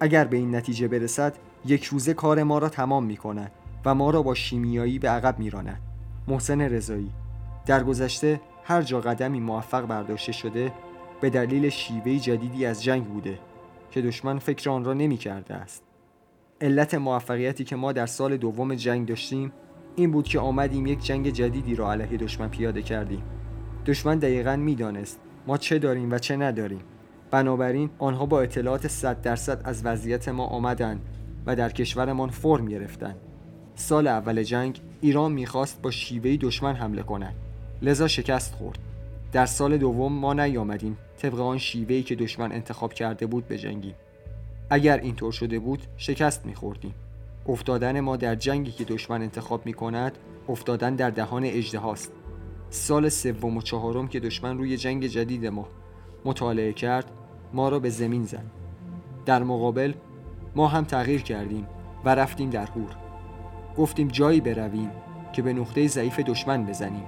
اگر 0.01 0.25
به 0.25 0.37
این 0.37 0.55
نتیجه 0.55 0.89
برسد 0.89 1.35
یک 1.67 1.85
روزه 1.85 2.15
کار 2.15 2.43
ما 2.43 2.59
را 2.59 2.69
تمام 2.69 3.05
می 3.05 3.17
کند 3.17 3.53
و 3.85 3.95
ما 3.95 4.11
را 4.11 4.23
با 4.23 4.35
شیمیایی 4.35 4.99
به 4.99 5.09
عقب 5.09 5.39
می 5.39 5.51
راند. 5.51 5.81
محسن 6.29 6.61
رضایی. 6.61 7.11
در 7.67 7.85
گذشته 7.85 8.41
هر 8.65 8.83
جا 8.83 9.01
قدمی 9.01 9.41
موفق 9.41 9.87
برداشته 9.87 10.33
شده 10.33 10.73
به 11.21 11.31
دلیل 11.31 11.69
شیوه 11.69 12.19
جدیدی 12.19 12.67
از 12.67 12.83
جنگ 12.83 13.05
بوده 13.05 13.39
که 13.91 14.03
دشمن 14.03 14.39
فکر 14.39 14.71
آن 14.71 14.85
را 14.85 14.95
نمی 14.95 15.17
کرده 15.17 15.55
است. 15.55 15.83
علت 16.61 16.95
موفقیتی 16.95 17.65
که 17.65 17.77
ما 17.77 17.93
در 17.93 18.07
سال 18.07 18.37
دوم 18.37 18.75
جنگ 18.75 19.09
داشتیم 19.09 19.53
این 19.97 20.11
بود 20.11 20.29
که 20.29 20.39
آمدیم 20.39 20.87
یک 20.87 21.05
جنگ 21.05 21.31
جدیدی 21.31 21.75
را 21.75 21.93
علیه 21.93 22.19
دشمن 22.19 22.49
پیاده 22.49 22.83
کردیم. 22.83 23.23
دشمن 23.87 24.19
دقیقا 24.19 24.57
می‌دانست 24.57 25.21
ما 25.47 25.59
چه 25.59 25.79
داریم 25.79 26.13
و 26.13 26.19
چه 26.19 26.37
نداریم. 26.37 26.81
بنابراین 27.33 27.91
آنها 27.99 28.27
با 28.27 28.41
اطلاعات 28.41 28.87
100 28.87 29.23
درصد 29.23 29.61
از 29.65 29.87
وضعیت 29.87 30.29
ما 30.29 30.47
آمدند 30.47 31.01
و 31.47 31.57
در 31.57 31.69
کشورمان 31.69 32.31
فرم 32.31 32.69
گرفتند. 32.69 33.17
سال 33.75 34.07
اول 34.07 34.43
جنگ 34.43 34.81
ایران 35.01 35.33
می‌خواست 35.33 35.83
با 35.83 35.91
شیوهی 35.91 36.37
دشمن 36.37 36.75
حمله 36.75 37.03
کند. 37.03 37.35
لذا 37.83 38.09
شکست 38.09 38.55
خورد. 38.55 38.79
در 39.33 39.47
سال 39.47 39.79
دوم 39.79 40.13
ما 40.13 40.35
نیامدیم 40.35 40.99
طبق 41.19 41.41
آن 41.41 41.59
شیوهی 41.59 42.03
که 42.03 42.15
دشمن 42.15 42.53
انتخاب 42.53 42.93
کرده 42.93 43.27
بود 43.27 43.49
بجنگیم. 43.49 43.95
اگر 44.71 44.99
اینطور 44.99 45.33
شده 45.33 45.59
بود 45.59 45.83
شکست 45.97 46.47
میخوردیم. 46.47 46.95
افتادن 47.49 48.01
ما 48.01 48.17
در 48.17 48.35
جنگی 48.35 48.71
که 48.71 48.85
دشمن 48.85 49.23
انتخاب 49.23 49.67
می 49.67 49.73
کند 49.73 50.19
افتادن 50.49 50.95
در 50.95 51.11
دهان 51.11 51.45
اجدهاست 51.45 52.13
سال 52.71 53.09
سوم 53.09 53.57
و 53.57 53.63
چهارم 53.63 54.09
که 54.09 54.21
دشمن 54.21 54.59
روی 54.59 54.77
جنگ 54.77 55.07
جدید 55.07 55.47
ما 55.47 55.69
مطالعه 56.25 56.73
کرد 56.73 57.11
ما 57.55 57.69
را 57.69 57.79
به 57.79 57.91
زمین 57.91 58.25
زد 58.25 58.47
در 59.27 59.43
مقابل 59.43 59.93
ما 60.57 60.69
هم 60.69 60.85
تغییر 60.85 61.23
کردیم 61.23 61.67
و 62.05 62.15
رفتیم 62.15 62.51
در 62.51 62.67
هور 62.67 62.97
گفتیم 63.79 64.09
جایی 64.09 64.41
برویم 64.41 64.91
که 65.33 65.43
به 65.43 65.53
نقطه 65.53 65.89
ضعیف 65.89 66.21
دشمن 66.21 66.67
بزنیم. 66.67 67.07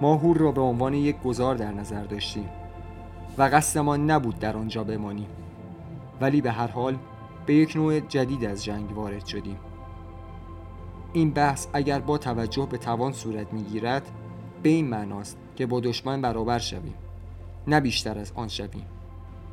ما 0.00 0.16
هور 0.16 0.36
را 0.36 0.52
به 0.52 0.60
عنوان 0.60 0.94
یک 0.94 1.22
گذار 1.22 1.54
در 1.54 1.72
نظر 1.72 2.04
داشتیم 2.04 2.48
و 3.38 3.42
قصدمان 3.42 4.10
نبود 4.10 4.38
در 4.38 4.56
آنجا 4.56 4.84
بمانیم. 4.84 5.28
ولی 6.20 6.40
به 6.40 6.50
هر 6.50 6.66
حال 6.66 6.96
به 7.46 7.54
یک 7.54 7.76
نوع 7.76 8.00
جدید 8.00 8.44
از 8.44 8.64
جنگ 8.64 8.96
وارد 8.96 9.26
شدیم. 9.26 9.56
این 11.12 11.30
بحث 11.30 11.66
اگر 11.72 11.98
با 11.98 12.18
توجه 12.18 12.66
به 12.70 12.78
توان 12.78 13.12
صورت 13.12 13.52
می‌گیرد 13.52 14.10
به 14.62 14.68
این 14.68 14.88
معناست 14.88 15.38
که 15.56 15.66
با 15.66 15.80
دشمن 15.80 16.20
برابر 16.20 16.58
شویم 16.58 16.94
نه 17.66 17.80
بیشتر 17.80 18.18
از 18.18 18.32
آن 18.34 18.48
شویم. 18.48 18.86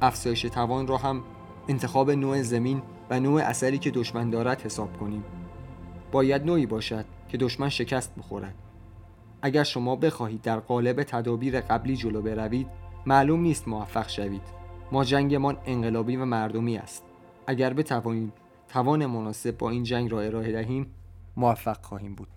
افزایش 0.02 0.42
توان 0.42 0.88
را 0.88 0.98
هم 0.98 1.24
انتخاب 1.68 2.12
نوع 2.12 2.42
زمین 2.42 2.82
و 3.10 3.20
نوع 3.20 3.42
اثری 3.42 3.78
که 3.78 3.92
دشمن 3.92 4.30
دارد 4.30 4.62
حساب 4.62 4.98
کنیم. 4.98 5.24
باید 6.12 6.46
نوعی 6.46 6.66
باشد 6.66 7.06
که 7.30 7.38
دشمن 7.38 7.70
شکست 7.70 8.16
بخورد. 8.16 8.56
اگر 9.42 9.64
شما 9.64 9.96
بخواهید 9.96 10.42
در 10.42 10.60
قالب 10.60 11.04
تدابیر 11.04 11.62
قبلی 11.62 11.96
جلو 11.96 12.22
بروید 12.22 12.68
معلوم 13.06 13.42
نیست 13.42 13.68
موفق 13.68 14.10
شوید. 14.10 14.42
ما 14.92 15.04
جنگمان 15.04 15.58
انقلابی 15.66 16.16
و 16.16 16.26
مردمی 16.26 16.78
است. 16.78 17.04
اگر 17.48 17.74
بتوانیم 17.74 18.34
توان 18.68 19.06
مناسب 19.06 19.58
با 19.58 19.70
این 19.70 19.84
جنگ 19.84 20.12
را 20.12 20.22
ارائه 20.22 20.52
دهیم 20.52 20.94
موفق 21.38 21.86
خواهیم 21.86 22.16
بود. 22.16 22.28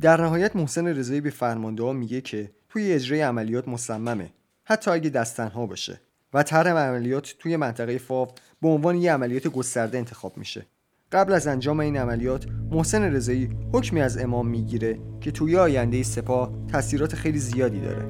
در 0.00 0.20
نهایت 0.20 0.56
محسن 0.56 0.86
رضایی 0.86 1.20
به 1.20 1.30
فرمانده 1.30 1.82
ها 1.82 1.92
میگه 1.92 2.20
که 2.20 2.50
توی 2.68 2.92
اجرای 2.92 3.20
عملیات 3.20 3.68
مصممه. 3.68 4.32
حتی 4.64 4.90
اگه 4.90 5.10
دستنها 5.10 5.66
باشه. 5.66 6.00
و 6.34 6.42
طرح 6.42 6.70
عملیات 6.70 7.34
توی 7.38 7.56
منطقه 7.56 7.98
فاو 7.98 8.28
به 8.62 8.68
عنوان 8.68 8.96
یه 8.96 9.12
عملیات 9.12 9.48
گسترده 9.48 9.98
انتخاب 9.98 10.38
میشه. 10.38 10.66
قبل 11.12 11.32
از 11.32 11.46
انجام 11.46 11.80
این 11.80 11.96
عملیات 11.96 12.46
محسن 12.70 13.02
رضایی 13.02 13.50
حکمی 13.72 14.00
از 14.00 14.18
امام 14.18 14.48
می‌گیره 14.48 14.98
که 15.20 15.30
توی 15.30 15.56
آینده 15.56 16.02
سپاه 16.02 16.52
تاثیرات 16.72 17.14
خیلی 17.14 17.38
زیادی 17.38 17.80
داره. 17.80 18.04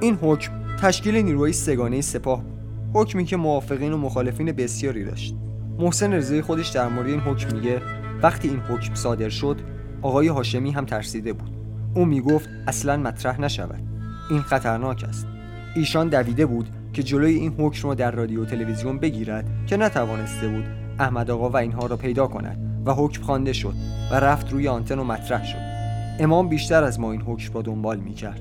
این 0.00 0.14
حکم 0.14 0.52
تشکیل 0.82 1.16
نیروهای 1.16 1.52
سگانه 1.52 2.00
سپاه 2.00 2.44
حکمی 2.94 3.24
که 3.24 3.36
موافقین 3.36 3.92
و 3.92 3.96
مخالفین 3.96 4.52
بسیاری 4.52 5.04
داشت. 5.04 5.34
محسن 5.78 6.12
رضایی 6.12 6.42
خودش 6.42 6.68
در 6.68 6.88
مورد 6.88 7.06
این 7.06 7.20
حکم 7.20 7.56
میگه 7.56 7.82
وقتی 8.22 8.48
این 8.48 8.60
حکم 8.60 8.94
صادر 8.94 9.28
شد 9.28 9.60
آقای 10.02 10.28
هاشمی 10.28 10.70
هم 10.70 10.84
ترسیده 10.84 11.32
بود. 11.32 11.50
او 11.94 12.04
می‌گفت 12.04 12.48
اصلا 12.66 12.96
مطرح 12.96 13.40
نشود. 13.40 13.82
این 14.30 14.40
خطرناک 14.40 15.04
است. 15.08 15.26
ایشان 15.76 16.08
دویده 16.08 16.46
بود 16.46 16.68
که 16.92 17.02
جلوی 17.02 17.34
این 17.34 17.54
حکم 17.58 17.88
را 17.88 17.94
در 17.94 18.10
رادیو 18.10 18.44
تلویزیون 18.44 18.98
بگیرد 18.98 19.44
که 19.66 19.76
نتوانسته 19.76 20.48
بود 20.48 20.64
احمد 20.98 21.30
آقا 21.30 21.50
و 21.50 21.56
اینها 21.56 21.86
را 21.86 21.96
پیدا 21.96 22.26
کند 22.26 22.82
و 22.86 22.92
حکم 22.92 23.22
خوانده 23.22 23.52
شد 23.52 23.74
و 24.12 24.14
رفت 24.14 24.52
روی 24.52 24.68
آنتن 24.68 24.98
و 24.98 25.04
مطرح 25.04 25.46
شد. 25.46 25.78
امام 26.20 26.48
بیشتر 26.48 26.84
از 26.84 27.00
ما 27.00 27.12
این 27.12 27.22
حکم 27.22 27.54
را 27.54 27.62
دنبال 27.62 27.96
می‌کرد. 27.96 28.40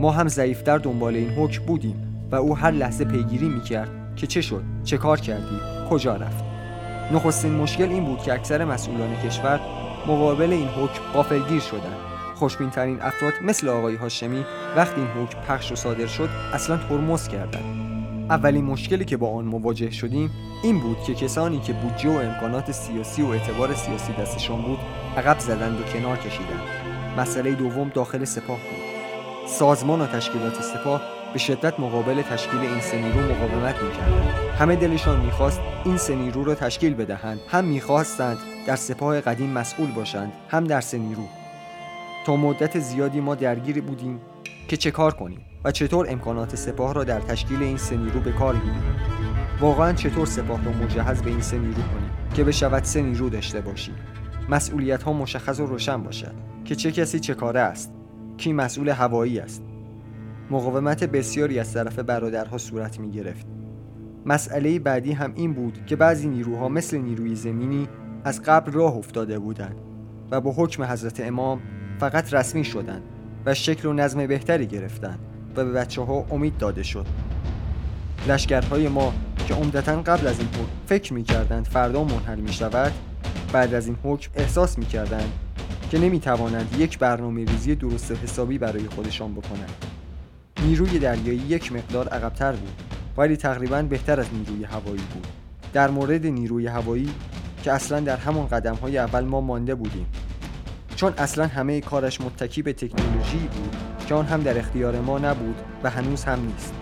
ما 0.00 0.10
هم 0.10 0.28
ضعیفتر 0.28 0.78
دنبال 0.78 1.14
این 1.14 1.30
حکم 1.30 1.64
بودیم 1.64 2.28
و 2.30 2.36
او 2.36 2.56
هر 2.56 2.70
لحظه 2.70 3.04
پیگیری 3.04 3.48
می‌کرد 3.48 3.88
که 4.16 4.26
چه 4.26 4.40
شد 4.40 4.62
چه 4.84 4.96
کار 4.96 5.20
کردی 5.20 5.58
کجا 5.90 6.16
رفت 6.16 6.44
نخستین 7.12 7.52
مشکل 7.52 7.88
این 7.88 8.04
بود 8.04 8.18
که 8.18 8.32
اکثر 8.32 8.64
مسئولان 8.64 9.16
کشور 9.16 9.60
مقابل 10.06 10.52
این 10.52 10.68
حکم 10.68 11.02
غافلگیر 11.14 11.60
شدند. 11.60 12.15
خوشبین 12.36 12.70
ترین 12.70 13.02
افراد 13.02 13.32
مثل 13.42 13.68
آقای 13.68 13.94
هاشمی 13.94 14.44
وقتی 14.76 15.00
این 15.00 15.10
حکم 15.10 15.38
پخش 15.40 15.72
و 15.72 15.76
صادر 15.76 16.06
شد 16.06 16.28
اصلا 16.52 16.76
ترمز 16.76 17.28
کردند. 17.28 17.96
اولین 18.30 18.64
مشکلی 18.64 19.04
که 19.04 19.16
با 19.16 19.34
آن 19.34 19.44
مواجه 19.44 19.90
شدیم 19.90 20.30
این 20.62 20.80
بود 20.80 21.02
که 21.02 21.14
کسانی 21.14 21.60
که 21.60 21.72
بودجه 21.72 22.08
و 22.08 22.18
امکانات 22.18 22.72
سیاسی 22.72 23.22
و 23.22 23.26
اعتبار 23.26 23.74
سیاسی 23.74 24.12
دستشان 24.12 24.62
بود 24.62 24.78
عقب 25.16 25.38
زدند 25.38 25.80
و 25.80 25.82
کنار 25.82 26.16
کشیدند. 26.16 26.60
مسئله 27.18 27.52
دوم 27.52 27.88
داخل 27.94 28.24
سپاه 28.24 28.56
بود. 28.56 29.48
سازمان 29.48 30.00
و 30.00 30.06
تشکیلات 30.06 30.62
سپاه 30.62 31.02
به 31.32 31.38
شدت 31.38 31.80
مقابل 31.80 32.22
تشکیل 32.22 32.60
این 32.60 32.80
سه 32.80 32.96
نیرو 32.96 33.20
مقاومت 33.20 33.82
می‌کردند. 33.82 34.28
همه 34.58 34.76
دلشان 34.76 35.20
می‌خواست 35.20 35.60
این 35.84 35.96
سه 35.96 36.14
نیرو 36.14 36.44
را 36.44 36.54
تشکیل 36.54 36.94
بدهند. 36.94 37.40
هم 37.48 37.64
می‌خواستند 37.64 38.38
در 38.66 38.76
سپاه 38.76 39.20
قدیم 39.20 39.50
مسئول 39.50 39.90
باشند 39.90 40.32
هم 40.48 40.64
در 40.64 40.80
سه 40.80 40.98
نیرو. 40.98 41.22
تا 42.26 42.36
مدت 42.36 42.78
زیادی 42.78 43.20
ما 43.20 43.34
درگیر 43.34 43.82
بودیم 43.82 44.20
که 44.68 44.76
چه 44.76 44.90
کار 44.90 45.14
کنیم 45.14 45.40
و 45.64 45.70
چطور 45.70 46.06
امکانات 46.10 46.56
سپاه 46.56 46.94
را 46.94 47.04
در 47.04 47.20
تشکیل 47.20 47.62
این 47.62 47.76
سه 47.76 47.96
نیرو 47.96 48.20
به 48.20 48.32
کار 48.32 48.54
گیریم 48.54 48.96
واقعا 49.60 49.92
چطور 49.92 50.26
سپاه 50.26 50.64
را 50.64 50.72
مجهز 50.72 51.22
به 51.22 51.30
این 51.30 51.40
سه 51.40 51.58
نیرو 51.58 51.74
کنیم 51.74 52.10
که 52.34 52.44
بشود 52.44 52.84
سه 52.84 53.02
نیرو 53.02 53.28
داشته 53.28 53.60
باشیم؟ 53.60 53.94
مسئولیت 54.48 55.02
ها 55.02 55.12
مشخص 55.12 55.60
و 55.60 55.66
روشن 55.66 56.02
باشد 56.02 56.34
که 56.64 56.74
چه 56.74 56.92
کسی 56.92 57.20
چه 57.20 57.34
کاره 57.34 57.60
است 57.60 57.92
کی 58.36 58.52
مسئول 58.52 58.88
هوایی 58.88 59.38
است. 59.38 59.62
مقاومت 60.50 61.04
بسیاری 61.04 61.58
از 61.58 61.74
طرف 61.74 61.98
برادرها 61.98 62.58
صورت 62.58 63.00
می 63.00 63.10
گرفت 63.10 63.46
مسئله 64.26 64.78
بعدی 64.78 65.12
هم 65.12 65.32
این 65.34 65.52
بود 65.52 65.86
که 65.86 65.96
بعضی 65.96 66.28
نیروها 66.28 66.68
مثل 66.68 66.98
نیروی 66.98 67.34
زمینی 67.34 67.88
از 68.24 68.42
قبل 68.42 68.72
راه 68.72 68.96
افتاده 68.96 69.38
بودند 69.38 69.76
و 70.30 70.40
با 70.40 70.52
حکم 70.56 70.82
حضرت 70.82 71.20
امام 71.20 71.60
فقط 71.98 72.34
رسمی 72.34 72.64
شدند 72.64 73.02
و 73.46 73.54
شکل 73.54 73.88
و 73.88 73.92
نظم 73.92 74.26
بهتری 74.26 74.66
گرفتند 74.66 75.18
و 75.56 75.64
به 75.64 75.72
بچه 75.72 76.02
ها 76.02 76.26
امید 76.30 76.58
داده 76.58 76.82
شد. 76.82 77.06
لشکرهای 78.28 78.88
ما 78.88 79.12
که 79.48 79.54
عمدتا 79.54 80.02
قبل 80.02 80.26
از 80.26 80.38
این 80.38 80.48
حکم 80.48 80.66
فکر 80.86 81.12
می‌کردند 81.12 81.66
فردا 81.66 82.04
منحل 82.04 82.40
می‌شود 82.40 82.92
بعد 83.52 83.74
از 83.74 83.86
این 83.86 83.96
حکم 84.02 84.30
احساس 84.34 84.78
می‌کردند 84.78 85.32
که 85.90 85.98
نمی‌توانند 85.98 86.76
یک 86.78 86.98
برنامه 86.98 87.44
ریزی 87.44 87.74
درست 87.74 88.12
حسابی 88.12 88.58
برای 88.58 88.88
خودشان 88.88 89.34
بکنند. 89.34 89.86
نیروی 90.62 90.98
دریایی 90.98 91.38
یک 91.38 91.72
مقدار 91.72 92.08
عقبتر 92.08 92.52
بود 92.52 92.82
ولی 93.16 93.36
تقریبا 93.36 93.82
بهتر 93.82 94.20
از 94.20 94.26
نیروی 94.32 94.64
هوایی 94.64 95.02
بود. 95.14 95.26
در 95.72 95.90
مورد 95.90 96.26
نیروی 96.26 96.66
هوایی 96.66 97.10
که 97.62 97.72
اصلا 97.72 98.00
در 98.00 98.16
همان 98.16 98.48
قدم 98.48 98.74
های 98.74 98.98
اول 98.98 99.24
ما 99.24 99.40
مانده 99.40 99.74
بودیم. 99.74 100.06
چون 100.96 101.12
اصلا 101.18 101.46
همه 101.46 101.80
کارش 101.80 102.20
متکی 102.20 102.62
به 102.62 102.72
تکنولوژی 102.72 103.38
بود 103.38 103.76
که 104.08 104.14
آن 104.14 104.26
هم 104.26 104.42
در 104.42 104.58
اختیار 104.58 105.00
ما 105.00 105.18
نبود 105.18 105.56
و 105.82 105.90
هنوز 105.90 106.24
هم 106.24 106.46
نیست. 106.46 106.74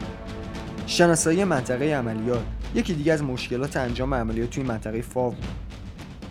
شناسایی 0.87 1.44
منطقه 1.44 1.85
عملیات 1.85 2.42
یکی 2.75 2.94
دیگه 2.94 3.12
از 3.12 3.23
مشکلات 3.23 3.76
انجام 3.76 4.14
عملیات 4.14 4.50
توی 4.50 4.62
منطقه 4.62 5.02
فاو 5.02 5.30
بود. 5.30 5.44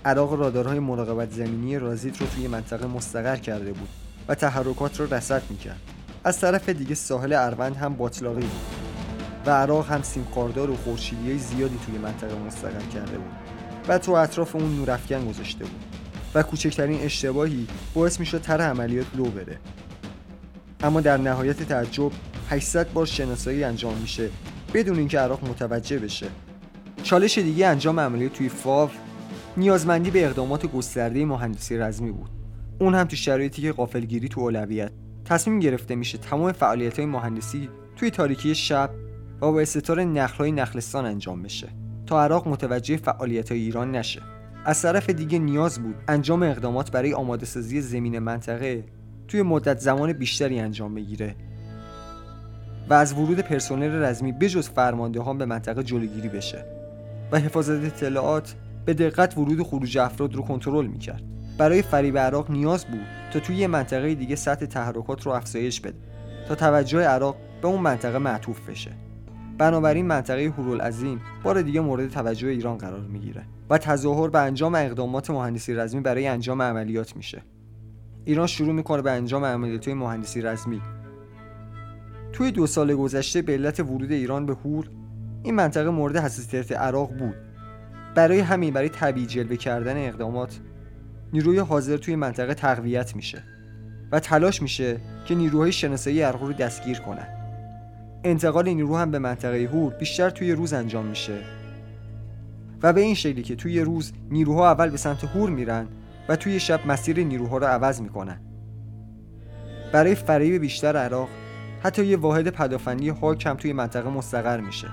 عراق 0.06 0.34
رادارهای 0.34 0.80
مراقبت 0.80 1.32
زمینی 1.32 1.80
رازیت 1.80 2.22
رو 2.22 2.28
توی 2.28 2.48
منطقه 2.48 2.88
مستقر 2.88 3.36
کرده 3.36 3.74
بود 3.74 3.90
و 4.28 4.36
تحرکات 4.36 5.00
رو 5.00 5.14
رصد 5.14 5.42
می‌کرد. 5.50 5.80
از 6.24 6.40
طرف 6.40 6.70
دیگه 6.70 6.96
ساحل 6.96 7.34
اروند 7.34 7.76
هم 7.76 7.94
باطلاقی 7.94 8.42
بود 8.42 8.62
و 9.46 9.52
عراق 9.52 9.92
هم 9.92 10.02
سیمخاردار 10.02 10.70
و 10.70 10.76
خورشیدی 10.76 11.38
زیادی 11.38 11.80
توی 11.86 11.98
منطقه 11.98 12.36
مستقر 12.36 12.86
کرده 12.94 13.18
بود 13.18 13.32
و 13.88 13.98
تو 13.98 14.12
اطراف 14.12 14.56
اون 14.56 14.76
نورافکن 14.76 15.28
گذاشته 15.28 15.66
بود. 15.66 15.93
و 16.36 16.44
کوچکترین 16.44 17.02
اشتباهی 17.02 17.68
باعث 17.94 18.20
می‌شد 18.20 18.42
تر 18.42 18.62
عملیات 18.62 19.06
لو 19.16 19.24
بره 19.24 19.60
اما 20.84 21.02
در 21.02 21.18
نهایت 21.18 21.64
تعجب 21.64 22.12
800 22.50 22.94
بار 22.94 23.06
شناسایی 23.06 23.64
انجام 23.64 23.98
میشه 23.98 24.30
بدون 24.74 24.98
اینکه 24.98 25.20
عراق 25.20 25.50
متوجه 25.50 26.00
بشه. 26.00 26.28
چالش 27.04 27.38
دیگه 27.38 27.68
انجام 27.68 28.00
عملیات 28.00 28.34
توی 28.34 28.50
فاو 28.50 28.90
نیازمندی 29.58 30.12
به 30.12 30.26
اقدامات 30.26 30.66
گسترده 30.66 31.26
مهندسی 31.26 31.78
رزمی 31.78 32.12
بود. 32.12 32.30
اون 32.80 32.96
هم 32.96 33.04
تو 33.04 33.16
شرایطی 33.16 33.62
که 33.62 33.72
غافلگیری 33.72 34.28
تو 34.28 34.42
اولویت. 34.42 34.92
تصمیم 35.26 35.60
گرفته 35.60 35.96
میشه 35.96 36.18
تمام 36.18 36.52
فعالیت 36.52 36.98
های 36.98 37.06
مهندسی 37.06 37.70
توی 37.96 38.12
تاریکی 38.12 38.56
شب 38.56 38.90
و 39.42 39.52
با 39.52 39.62
استطار 39.62 40.04
نخل 40.04 40.38
های 40.38 40.52
نخلستان 40.52 41.06
انجام 41.06 41.44
بشه 41.44 41.70
تا 42.06 42.24
عراق 42.24 42.48
متوجه 42.48 42.98
فعالیت 42.98 43.52
های 43.52 43.62
ایران 43.62 43.96
نشه. 43.96 44.22
از 44.66 44.82
طرف 44.82 45.10
دیگه 45.10 45.40
نیاز 45.40 45.80
بود. 45.80 45.96
انجام 46.08 46.44
اقدامات 46.44 46.92
برای 46.92 47.14
آماده 47.14 47.46
سازی 47.46 47.82
زمین 47.82 48.20
منطقه 48.20 48.84
توی 49.28 49.42
مدت 49.42 49.80
زمان 49.80 50.14
بیشتری 50.14 50.60
انجام 50.60 50.96
بگیره 50.96 51.36
و 52.90 52.94
از 52.94 53.14
ورود 53.14 53.40
پرسنل 53.40 54.04
رزمی 54.04 54.32
بجز 54.32 54.70
فرمانده 54.70 55.22
ها 55.22 55.34
به 55.34 55.46
منطقه 55.46 55.84
جلوگیری 55.84 56.30
بشه 56.30 56.66
و 57.32 57.40
حفاظت 57.40 57.86
اطلاعات 57.86 58.56
به 58.86 58.94
دقت 58.94 59.38
ورود 59.38 59.60
و 59.60 59.64
خروج 59.64 59.98
افراد 59.98 60.36
رو 60.36 60.42
کنترل 60.42 60.88
می‌کرد. 60.88 61.24
برای 61.58 61.82
فریب 61.82 62.18
عراق 62.18 62.52
نیاز 62.52 62.86
بود 62.86 63.06
تا 63.34 63.40
توی 63.40 63.56
یه 63.56 63.68
منطقه 63.68 64.16
دیگه 64.16 64.36
سطح 64.36 64.66
تحرکات 64.66 65.26
رو 65.26 65.32
افزایش 65.32 65.82
بده 65.82 65.98
تا 66.48 66.56
توجه 66.56 67.00
عراق 67.00 67.36
به 67.62 67.68
اون 67.68 67.82
منطقه 67.82 68.18
معطوف 68.18 68.70
بشه. 68.70 68.92
بنابراین 69.58 70.06
منطقه 70.06 70.54
هورالعظیم 70.58 71.22
بار 71.44 71.62
دیگه 71.62 71.82
مورد 71.82 72.10
توجه 72.10 72.48
ایران 72.48 72.78
قرار 72.78 73.02
می‌گیره. 73.02 73.44
و 73.74 73.78
تظاهر 73.78 74.30
به 74.30 74.40
انجام 74.40 74.76
اقدامات 74.76 75.30
مهندسی 75.30 75.74
رزمی 75.74 76.02
برای 76.02 76.28
انجام 76.28 76.62
عملیات 76.62 77.16
میشه. 77.16 77.42
ایران 78.26 78.48
شروع 78.48 78.74
می‌کنه 78.74 79.02
به 79.02 79.12
انجام 79.12 79.46
عملیات 79.46 79.88
مهندسی 79.88 80.42
رزمی. 80.42 80.82
توی 82.34 82.52
دو 82.52 82.68
سال 82.68 82.96
گذشته 82.96 83.42
به 83.42 83.54
علت 83.54 83.80
ورود 83.80 84.12
ایران 84.12 84.46
به 84.46 84.54
هور 84.54 84.90
این 85.44 85.56
منطقه 85.56 85.90
مورد 85.90 86.18
حساسیت 86.18 86.72
عراق 86.72 87.10
بود. 87.18 87.36
برای 88.16 88.40
همین 88.40 88.74
برای 88.74 88.90
طبیعی 88.90 89.28
جلوه 89.28 89.56
کردن 89.56 90.08
اقدامات 90.08 90.60
نیروی 91.34 91.60
حاضر 91.60 91.98
توی 91.98 92.16
منطقه 92.16 92.54
تقویت 92.54 93.16
میشه 93.16 93.44
و 94.12 94.20
تلاش 94.20 94.62
میشه 94.62 94.98
که 95.26 95.36
نیروهای 95.36 95.72
شناسایی 95.72 96.22
عراق 96.22 96.44
رو 96.44 96.54
دستگیر 96.54 97.00
کنن 97.00 97.28
انتقال 98.24 98.70
نیرو 98.70 98.98
هم 98.98 99.12
به 99.12 99.20
منطقه 99.20 99.70
هور 99.74 99.94
بیشتر 99.94 100.30
توی 100.30 100.52
روز 100.52 100.74
انجام 100.74 101.06
میشه. 101.06 101.63
و 102.84 102.94
به 102.94 103.02
این 103.02 103.16
شکلی 103.16 103.44
که 103.44 103.56
توی 103.56 103.80
روز 103.80 104.14
نیروها 104.32 104.72
اول 104.72 104.90
به 104.90 104.98
سمت 104.98 105.24
هور 105.24 105.50
میرن 105.50 105.88
و 106.30 106.36
توی 106.36 106.60
شب 106.60 106.88
مسیر 106.88 107.24
نیروها 107.24 107.58
رو 107.58 107.66
عوض 107.66 108.02
می‌کنن. 108.02 108.40
برای 109.92 110.16
فریب 110.16 110.62
بیشتر 110.62 110.98
عراق 110.98 111.30
حتی 111.84 112.06
یه 112.06 112.18
واحد 112.18 112.50
پدافندی 112.50 113.10
هاک 113.10 113.46
هم 113.46 113.56
توی 113.56 113.74
منطقه 113.74 114.10
مستقر 114.10 114.60
میشه. 114.60 114.88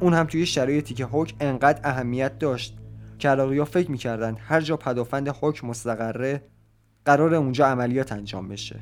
اون 0.00 0.14
هم 0.14 0.26
توی 0.26 0.46
شرایطی 0.46 0.94
که 0.94 1.04
هاک 1.04 1.34
انقدر 1.40 1.80
اهمیت 1.84 2.38
داشت 2.38 2.78
که 3.18 3.28
عراقی 3.28 3.64
فکر 3.64 3.90
می‌کردن 3.90 4.36
هر 4.40 4.60
جا 4.60 4.76
پدافند 4.76 5.28
هاک 5.28 5.64
مستقره 5.64 6.42
قرار 7.04 7.34
اونجا 7.34 7.66
عملیات 7.66 8.12
انجام 8.12 8.48
بشه. 8.48 8.80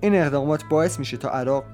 این 0.00 0.14
اقدامات 0.14 0.64
باعث 0.70 0.98
میشه 0.98 1.16
تا 1.16 1.28
عراق 1.28 1.64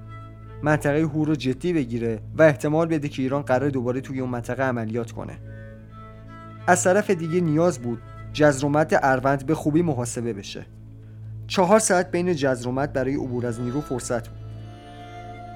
منطقه 0.63 1.01
هور 1.01 1.29
رو 1.29 1.35
جدی 1.35 1.73
بگیره 1.73 2.21
و 2.39 2.43
احتمال 2.43 2.87
بده 2.87 3.09
که 3.09 3.23
ایران 3.23 3.43
قرار 3.43 3.71
دوباره 3.71 4.01
توی 4.01 4.21
اون 4.21 4.31
منطقه 4.31 4.63
عملیات 4.63 5.13
کنه. 5.13 5.39
از 6.67 6.85
طرف 6.85 7.11
دیگه 7.11 7.41
نیاز 7.41 7.79
بود 7.79 8.03
جزرومت 8.33 8.99
اروند 9.03 9.47
به 9.47 9.55
خوبی 9.55 9.83
محاسبه 9.83 10.33
بشه. 10.33 10.67
چهار 11.47 11.79
ساعت 11.79 12.11
بین 12.11 12.35
جزرومت 12.35 12.93
برای 12.93 13.15
عبور 13.15 13.47
از 13.47 13.61
نیرو 13.61 13.81
فرصت 13.81 14.29
بود 14.29 14.39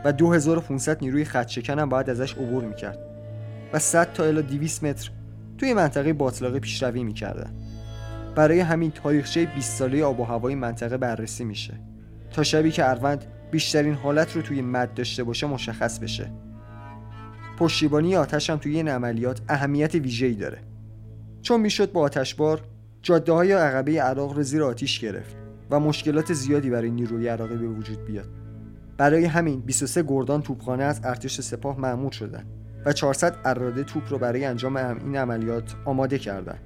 و 0.04 0.12
2500 0.12 1.02
نیروی 1.02 1.24
خط 1.24 1.48
شکن 1.48 1.78
هم 1.78 1.88
باید 1.88 2.10
ازش 2.10 2.34
عبور 2.34 2.64
می‌کرد 2.64 2.98
و 3.72 3.78
100 3.78 4.12
تا 4.12 4.24
الی 4.24 4.42
200 4.42 4.84
متر 4.84 5.10
توی 5.58 5.74
منطقه 5.74 6.12
باطلاقه 6.12 6.58
پیشروی 6.58 7.04
می‌کردن. 7.04 7.52
برای 8.34 8.60
همین 8.60 8.90
تاریخچه 8.90 9.44
20 9.44 9.78
ساله 9.78 10.04
آب 10.04 10.20
و 10.20 10.24
هوای 10.24 10.54
منطقه 10.54 10.96
بررسی 10.96 11.44
میشه 11.44 11.74
تا 12.30 12.42
شبی 12.42 12.70
که 12.70 12.90
اروند 12.90 13.24
بیشترین 13.50 13.94
حالت 13.94 14.36
رو 14.36 14.42
توی 14.42 14.62
مد 14.62 14.94
داشته 14.94 15.24
باشه 15.24 15.46
مشخص 15.46 15.98
بشه. 15.98 16.30
پشتیبانی 17.58 18.16
آتش 18.16 18.50
هم 18.50 18.56
توی 18.56 18.76
این 18.76 18.88
عملیات 18.88 19.40
اهمیت 19.48 19.94
ویژه‌ای 19.94 20.34
داره. 20.34 20.58
چون 21.46 21.60
می‌شد 21.60 21.92
با 21.92 22.00
آتشبار 22.00 22.60
جاده 23.02 23.32
های 23.32 23.52
عقبه 23.52 24.02
عراق 24.02 24.32
رو 24.32 24.42
زیر 24.42 24.62
آتیش 24.62 25.00
گرفت 25.00 25.36
و 25.70 25.80
مشکلات 25.80 26.32
زیادی 26.32 26.70
برای 26.70 26.90
نیروی 26.90 27.28
عراقی 27.28 27.56
به 27.56 27.66
وجود 27.66 28.04
بیاد 28.04 28.28
برای 28.96 29.24
همین 29.24 29.60
23 29.60 30.02
گردان 30.02 30.42
توپخانه 30.42 30.84
از 30.84 31.00
ارتش 31.04 31.40
سپاه 31.40 31.80
معمول 31.80 32.10
شدن 32.10 32.44
و 32.84 32.92
400 32.92 33.36
اراده 33.44 33.84
توپ 33.84 34.02
رو 34.08 34.18
برای 34.18 34.44
انجام 34.44 34.76
این 34.76 35.16
عملیات 35.16 35.74
آماده 35.84 36.18
کردند. 36.18 36.60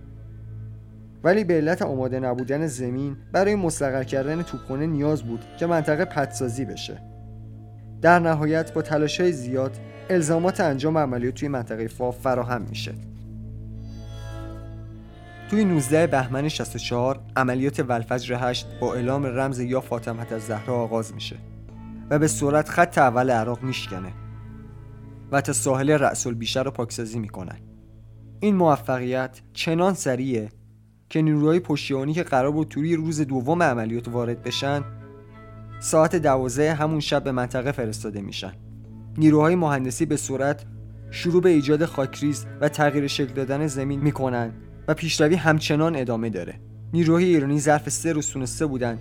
ولی 1.25 1.45
به 1.45 1.55
علت 1.55 1.83
آماده 1.83 2.21
نبودن 2.21 2.67
زمین 2.67 3.17
برای 3.33 3.55
مستقر 3.55 4.05
کردن 4.05 4.43
توپخانه 4.43 4.87
نیاز 4.87 5.23
بود 5.23 5.45
که 5.59 5.67
منطقه 5.67 6.05
پدسازی 6.05 6.65
بشه. 6.65 7.03
در 8.03 8.19
نهایت 8.19 8.75
با 8.75 8.83
تلاش 8.83 9.21
های 9.21 9.33
زیاد 9.33 9.77
الزامات 10.11 10.61
انجام 10.61 10.99
عملیات 10.99 11.35
توی 11.35 11.49
منطقه 11.49 11.89
فاف 11.89 12.21
فراهم 12.21 12.63
میشه. 12.63 12.93
توی 15.51 15.65
19 15.65 16.07
بهمن 16.07 16.49
64 16.49 17.21
عملیات 17.37 17.85
ولفجر 17.89 18.35
8 18.35 18.67
با 18.81 18.95
اعلام 18.95 19.27
رمز 19.27 19.61
یا 19.61 19.81
فاطمه 19.81 20.33
از 20.33 20.43
زهرا 20.43 20.75
آغاز 20.75 21.15
میشه 21.15 21.37
و 22.11 22.19
به 22.19 22.29
صورت 22.29 22.69
خط 22.69 22.99
اول 22.99 23.31
عراق 23.31 23.63
میشکنه 23.63 24.13
و 25.33 25.41
تا 25.41 25.53
ساحل 25.53 25.91
رأس 25.91 26.27
بیشتر 26.27 26.63
رو 26.63 26.71
پاکسازی 26.71 27.19
می‌کنن. 27.19 27.59
این 28.41 28.55
موفقیت 28.55 29.41
چنان 29.53 29.95
سریعه 29.95 30.49
که 31.09 31.23
نیروهای 31.23 31.61
پشتیبانی 31.61 32.13
که 32.13 32.23
قرار 32.23 32.51
بود 32.51 32.69
توی 32.69 32.97
روز 32.97 33.21
دوم 33.21 33.63
عملیات 33.63 34.09
وارد 34.09 34.43
بشن 34.43 34.85
ساعت 35.81 36.17
دوازده 36.17 36.75
همون 36.75 37.01
شب 37.01 37.25
به 37.25 37.33
منطقه 37.33 37.73
فرستاده 37.73 38.21
میشن. 38.21 38.53
نیروهای 39.19 39.55
مهندسی 39.55 40.07
به 40.07 40.17
صورت 40.17 40.65
شروع 41.11 41.43
به 41.43 41.51
ایجاد 41.51 41.85
خاکریز 41.85 42.47
و 42.61 42.69
تغییر 42.69 43.07
شکل 43.07 43.33
دادن 43.33 43.67
زمین 43.67 44.01
می‌کنن. 44.01 44.53
و 44.91 44.95
پیشروی 44.95 45.35
همچنان 45.35 45.97
ادامه 45.97 46.31
داره. 46.31 46.55
نیروهای 46.93 47.25
ایرانی 47.25 47.61
ظرف 47.61 47.89
سه 47.89 48.13
روز 48.13 48.29
تونسته 48.29 48.67
بودن 48.67 48.99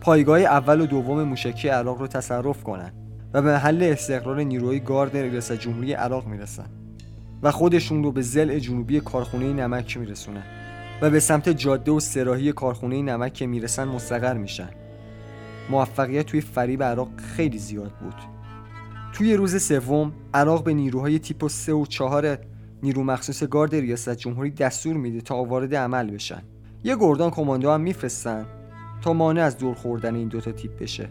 پایگاه 0.00 0.40
اول 0.40 0.80
و 0.80 0.86
دوم 0.86 1.22
موشکی 1.22 1.68
عراق 1.68 1.98
رو 2.00 2.06
تصرف 2.06 2.62
کنن 2.62 2.92
و 3.34 3.42
به 3.42 3.52
محل 3.52 3.82
استقرار 3.82 4.40
نیروهای 4.40 4.80
گارد 4.80 5.16
ریاست 5.16 5.52
جمهوری 5.52 5.92
عراق 5.92 6.26
می‌رسن 6.26 6.66
و 7.42 7.50
خودشون 7.50 8.02
رو 8.02 8.12
به 8.12 8.22
زل 8.22 8.58
جنوبی 8.58 9.00
کارخونه 9.00 9.52
نمک 9.52 9.96
میرسونن 9.96 10.44
و 11.02 11.10
به 11.10 11.20
سمت 11.20 11.48
جاده 11.48 11.92
و 11.92 12.00
سراحی 12.00 12.52
کارخونه 12.52 13.02
نمک 13.02 13.34
که 13.34 13.46
می‌رسن 13.46 13.84
مستقر 13.84 14.34
میشن. 14.34 14.70
موفقیت 15.70 16.26
توی 16.26 16.40
فریب 16.40 16.82
عراق 16.82 17.08
خیلی 17.16 17.58
زیاد 17.58 17.92
بود. 17.92 18.16
توی 19.12 19.34
روز 19.34 19.62
سوم 19.62 20.12
عراق 20.34 20.64
به 20.64 20.74
نیروهای 20.74 21.18
تیپ 21.18 21.48
3 21.48 21.72
و 21.72 21.86
4 21.86 22.38
نیرو 22.84 23.04
مخصوص 23.04 23.44
گارد 23.44 23.74
ریاست 23.74 24.16
جمهوری 24.16 24.50
دستور 24.50 24.96
میده 24.96 25.20
تا 25.20 25.44
وارد 25.44 25.74
عمل 25.74 26.10
بشن. 26.10 26.42
یه 26.84 26.96
گردان 26.96 27.30
کماندو 27.30 27.70
هم 27.70 27.80
میفرستن 27.80 28.46
تا 29.02 29.12
مانع 29.12 29.42
از 29.42 29.58
دور 29.58 29.74
خوردن 29.74 30.14
این 30.14 30.28
دوتا 30.28 30.52
تیپ 30.52 30.78
بشه. 30.78 31.08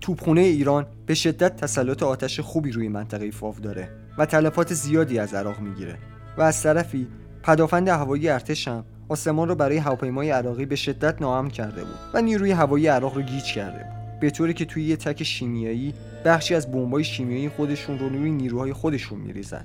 توپخونه 0.00 0.40
ایران 0.40 0.86
به 1.06 1.14
شدت 1.14 1.56
تسلط 1.56 2.02
آتش 2.02 2.40
خوبی 2.40 2.72
روی 2.72 2.88
منطقه 2.88 3.30
فاو 3.30 3.54
داره 3.62 3.90
و 4.18 4.26
تلفات 4.26 4.74
زیادی 4.74 5.18
از 5.18 5.34
عراق 5.34 5.60
می‌گیره 5.60 5.98
و 6.38 6.42
از 6.42 6.62
طرفی 6.62 7.06
پدافند 7.42 7.88
هوایی 7.88 8.28
ارتش 8.28 8.68
هم 8.68 8.84
آسمان 9.08 9.48
رو 9.48 9.54
برای 9.54 9.76
هواپیمای 9.76 10.30
عراقی 10.30 10.66
به 10.66 10.76
شدت 10.76 11.22
ناامن 11.22 11.48
کرده 11.48 11.84
بود 11.84 11.98
و 12.14 12.22
نیروی 12.22 12.50
هوایی 12.50 12.86
عراق 12.86 13.14
رو 13.16 13.22
گیج 13.22 13.44
کرده 13.44 13.78
بود. 13.78 14.20
به 14.20 14.30
طوری 14.30 14.54
که 14.54 14.64
توی 14.64 14.84
یه 14.84 14.96
تک 14.96 15.22
شیمیایی 15.22 15.94
بخشی 16.24 16.54
از 16.54 16.72
بمبای 16.72 17.04
شیمیایی 17.04 17.48
خودشون 17.48 17.98
رو 17.98 18.08
روی 18.08 18.30
نیروهای 18.30 18.72
خودشون 18.72 19.20
میریزن. 19.20 19.64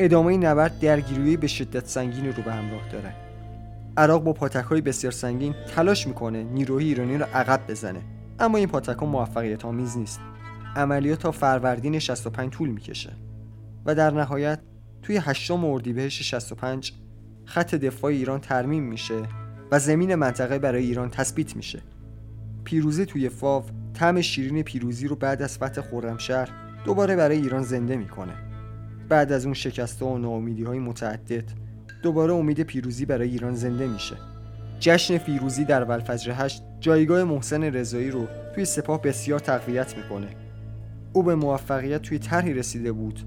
ادامه 0.00 0.36
نبرد 0.36 0.78
درگیری 0.78 1.36
به 1.36 1.46
شدت 1.46 1.86
سنگین 1.86 2.26
رو 2.26 2.42
به 2.42 2.52
همراه 2.52 2.88
داره. 2.92 3.14
عراق 3.96 4.24
با 4.24 4.32
پاتک 4.32 4.64
بسیار 4.68 5.12
سنگین 5.12 5.54
تلاش 5.74 6.06
می‌کنه 6.06 6.42
نیروهای 6.42 6.84
ایرانی 6.84 7.18
رو 7.18 7.26
عقب 7.34 7.60
بزنه. 7.68 8.00
اما 8.38 8.58
این 8.58 8.68
پاتک 8.68 8.98
ها 8.98 9.06
موفقیت 9.06 9.64
آمیز 9.64 9.98
نیست. 9.98 10.20
عملیات 10.76 11.18
تا 11.18 11.30
فروردین 11.30 11.98
65 11.98 12.50
طول 12.52 12.68
می‌کشه. 12.68 13.12
و 13.86 13.94
در 13.94 14.10
نهایت 14.10 14.60
توی 15.02 15.16
8 15.16 15.50
اردیبهشت 15.50 16.22
65 16.22 16.92
خط 17.44 17.74
دفاع 17.74 18.10
ایران 18.10 18.40
ترمیم 18.40 18.82
میشه 18.82 19.22
و 19.70 19.78
زمین 19.78 20.14
منطقه 20.14 20.58
برای 20.58 20.84
ایران 20.84 21.10
تثبیت 21.10 21.56
میشه. 21.56 21.82
پیروزی 22.64 23.06
توی 23.06 23.28
فاو 23.28 23.64
طعم 23.94 24.20
شیرین 24.20 24.62
پیروزی 24.62 25.08
رو 25.08 25.16
بعد 25.16 25.42
از 25.42 25.58
فتح 25.58 25.80
خرمشهر 25.80 26.48
دوباره 26.84 27.16
برای 27.16 27.36
ایران 27.36 27.62
زنده 27.62 27.96
می‌کنه. 27.96 28.49
بعد 29.10 29.32
از 29.32 29.44
اون 29.44 29.54
شکسته 29.54 30.04
و 30.04 30.18
ناامیدی 30.18 30.62
های 30.62 30.78
متعدد 30.78 31.44
دوباره 32.02 32.32
امید 32.32 32.60
پیروزی 32.60 33.06
برای 33.06 33.28
ایران 33.28 33.54
زنده 33.54 33.86
میشه. 33.86 34.16
جشن 34.80 35.18
فیروزی 35.18 35.64
در 35.64 35.84
ولفجر 35.84 36.32
هشت 36.36 36.62
جایگاه 36.80 37.24
محسن 37.24 37.62
رضایی 37.64 38.10
رو 38.10 38.26
توی 38.54 38.64
سپاه 38.64 39.02
بسیار 39.02 39.38
تقویت 39.38 39.96
می‌کنه. 39.96 40.28
او 41.12 41.22
به 41.22 41.34
موفقیت 41.34 42.02
توی 42.02 42.18
طرحی 42.18 42.54
رسیده 42.54 42.92
بود 42.92 43.20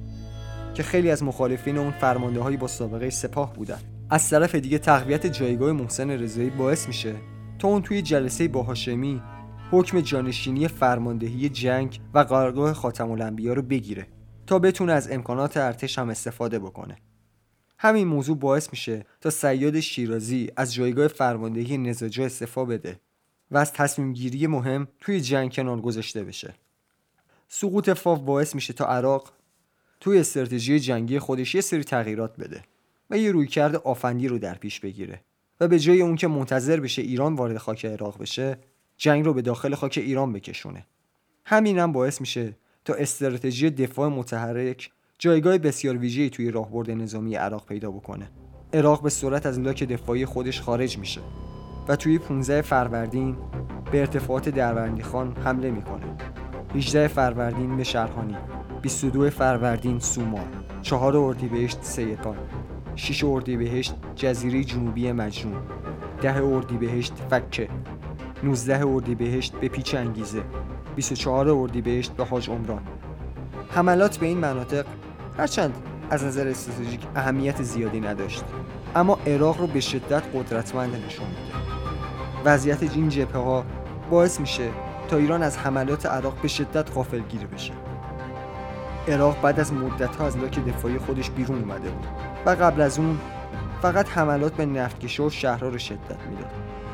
که 0.73 0.83
خیلی 0.83 1.11
از 1.11 1.23
مخالفین 1.23 1.77
اون 1.77 1.91
فرمانده 1.91 2.41
هایی 2.41 2.57
با 2.57 2.67
سابقه 2.67 3.09
سپاه 3.09 3.53
بودن. 3.53 3.79
از 4.09 4.29
طرف 4.29 4.55
دیگه 4.55 4.77
تقویت 4.77 5.27
جایگاه 5.27 5.71
محسن 5.71 6.09
رضایی 6.09 6.49
باعث 6.49 6.87
میشه 6.87 7.15
تا 7.59 7.67
اون 7.67 7.81
توی 7.81 8.01
جلسه 8.01 8.47
با 8.47 8.63
هاشمی 8.63 9.21
حکم 9.71 10.01
جانشینی 10.01 10.67
فرماندهی 10.67 11.49
جنگ 11.49 11.99
و 12.13 12.19
قرارگاه 12.19 12.73
خاتم 12.73 13.11
الانبیا 13.11 13.53
رو 13.53 13.61
بگیره. 13.61 14.07
تا 14.47 14.59
بتونه 14.59 14.93
از 14.93 15.11
امکانات 15.11 15.57
ارتش 15.57 15.99
هم 15.99 16.09
استفاده 16.09 16.59
بکنه. 16.59 16.97
همین 17.77 18.07
موضوع 18.07 18.37
باعث 18.37 18.69
میشه 18.71 19.05
تا 19.21 19.29
سیاد 19.29 19.79
شیرازی 19.79 20.51
از 20.57 20.73
جایگاه 20.73 21.07
فرماندهی 21.07 21.77
نزاجا 21.77 22.25
استفا 22.25 22.65
بده 22.65 22.99
و 23.51 23.57
از 23.57 23.73
تصمیم 23.73 24.13
گیری 24.13 24.47
مهم 24.47 24.87
توی 24.99 25.21
جنگ 25.21 25.53
کنار 25.53 25.81
گذاشته 25.81 26.23
بشه. 26.23 26.53
سقوط 27.47 27.89
فاو 27.89 28.19
باعث 28.19 28.55
میشه 28.55 28.73
تا 28.73 28.85
عراق 28.85 29.31
توی 29.99 30.19
استراتژی 30.19 30.79
جنگی 30.79 31.19
خودش 31.19 31.55
یه 31.55 31.61
سری 31.61 31.83
تغییرات 31.83 32.37
بده 32.37 32.63
و 33.09 33.17
یه 33.17 33.31
رویکرد 33.31 33.75
آفندی 33.75 34.27
رو 34.27 34.37
در 34.37 34.55
پیش 34.55 34.79
بگیره 34.79 35.21
و 35.59 35.67
به 35.67 35.79
جای 35.79 36.01
اون 36.01 36.15
که 36.15 36.27
منتظر 36.27 36.79
بشه 36.79 37.01
ایران 37.01 37.35
وارد 37.35 37.57
خاک 37.57 37.85
عراق 37.85 38.21
بشه 38.21 38.57
جنگ 38.97 39.25
رو 39.25 39.33
به 39.33 39.41
داخل 39.41 39.75
خاک 39.75 39.97
ایران 39.97 40.33
بکشونه. 40.33 40.85
همین 41.45 41.79
هم 41.79 41.91
باعث 41.91 42.21
میشه 42.21 42.55
تا 42.85 42.93
استراتژی 42.93 43.69
دفاع 43.69 44.09
متحرک 44.09 44.91
جایگاه 45.19 45.57
بسیار 45.57 45.97
ویژه‌ای 45.97 46.29
توی 46.29 46.51
راهبرد 46.51 46.91
نظامی 46.91 47.35
عراق 47.35 47.65
پیدا 47.65 47.91
بکنه. 47.91 48.29
عراق 48.73 49.01
به 49.01 49.09
صورت 49.09 49.45
از 49.45 49.59
لاک 49.59 49.83
دفاعی 49.83 50.25
خودش 50.25 50.61
خارج 50.61 50.97
میشه 50.97 51.21
و 51.87 51.95
توی 51.95 52.19
15 52.19 52.61
فروردین 52.61 53.37
به 53.91 53.99
ارتفاعات 53.99 54.49
دروندی 54.49 55.01
خان 55.01 55.35
حمله 55.43 55.71
می‌کنه. 55.71 56.05
18 56.75 57.07
فروردین 57.07 57.77
به 57.77 57.83
شرحانی 57.83 58.37
22 58.81 59.29
فروردین 59.29 59.99
سومار 59.99 60.47
4 60.81 61.17
اردیبهشت 61.17 61.77
سیتان 61.81 62.37
6 62.95 63.23
اردیبهشت 63.23 63.95
جزیره 64.15 64.63
جنوبی 64.63 65.11
مجنون 65.11 65.61
10 66.21 66.43
اردیبهشت 66.43 67.13
فکه 67.29 67.69
19 68.43 68.87
اردیبهشت 68.87 69.55
به 69.55 69.67
پیچ 69.67 69.95
انگیزه. 69.95 70.43
24 70.95 71.49
اردیبهشت 71.49 72.11
به 72.11 72.25
حاج 72.25 72.49
عمران. 72.49 72.81
حملات 73.69 74.17
به 74.17 74.25
این 74.25 74.37
مناطق 74.37 74.85
هرچند 75.37 75.73
از 76.09 76.23
نظر 76.23 76.47
استراتژیک 76.47 77.01
اهمیت 77.15 77.63
زیادی 77.63 77.99
نداشت 77.99 78.43
اما 78.95 79.19
عراق 79.27 79.59
رو 79.59 79.67
به 79.67 79.79
شدت 79.79 80.23
قدرتمند 80.33 81.05
نشون 81.05 81.27
میده. 81.27 81.53
وضعیت 82.45 82.83
این 82.83 83.09
جبهه 83.09 83.41
ها 83.41 83.65
باعث 84.09 84.39
میشه 84.39 84.69
تا 85.07 85.17
ایران 85.17 85.43
از 85.43 85.57
حملات 85.57 86.05
عراق 86.05 86.41
به 86.41 86.47
شدت 86.47 86.91
غافلگیر 86.95 87.45
بشه. 87.45 87.73
عراق 89.07 89.41
بعد 89.41 89.59
از 89.59 89.73
مدت 89.73 90.15
ها 90.15 90.27
از 90.27 90.37
لاک 90.37 90.65
دفاعی 90.65 90.97
خودش 90.97 91.29
بیرون 91.29 91.59
اومده 91.59 91.89
بود 91.89 92.07
و 92.45 92.49
قبل 92.49 92.81
از 92.81 92.99
اون 92.99 93.19
فقط 93.81 94.09
حملات 94.09 94.53
به 94.53 94.65
نفتکشه 94.65 95.23
و 95.23 95.29
شهرها 95.29 95.69
رو 95.69 95.77
شدت 95.77 96.19
می‌داد. 96.29 96.51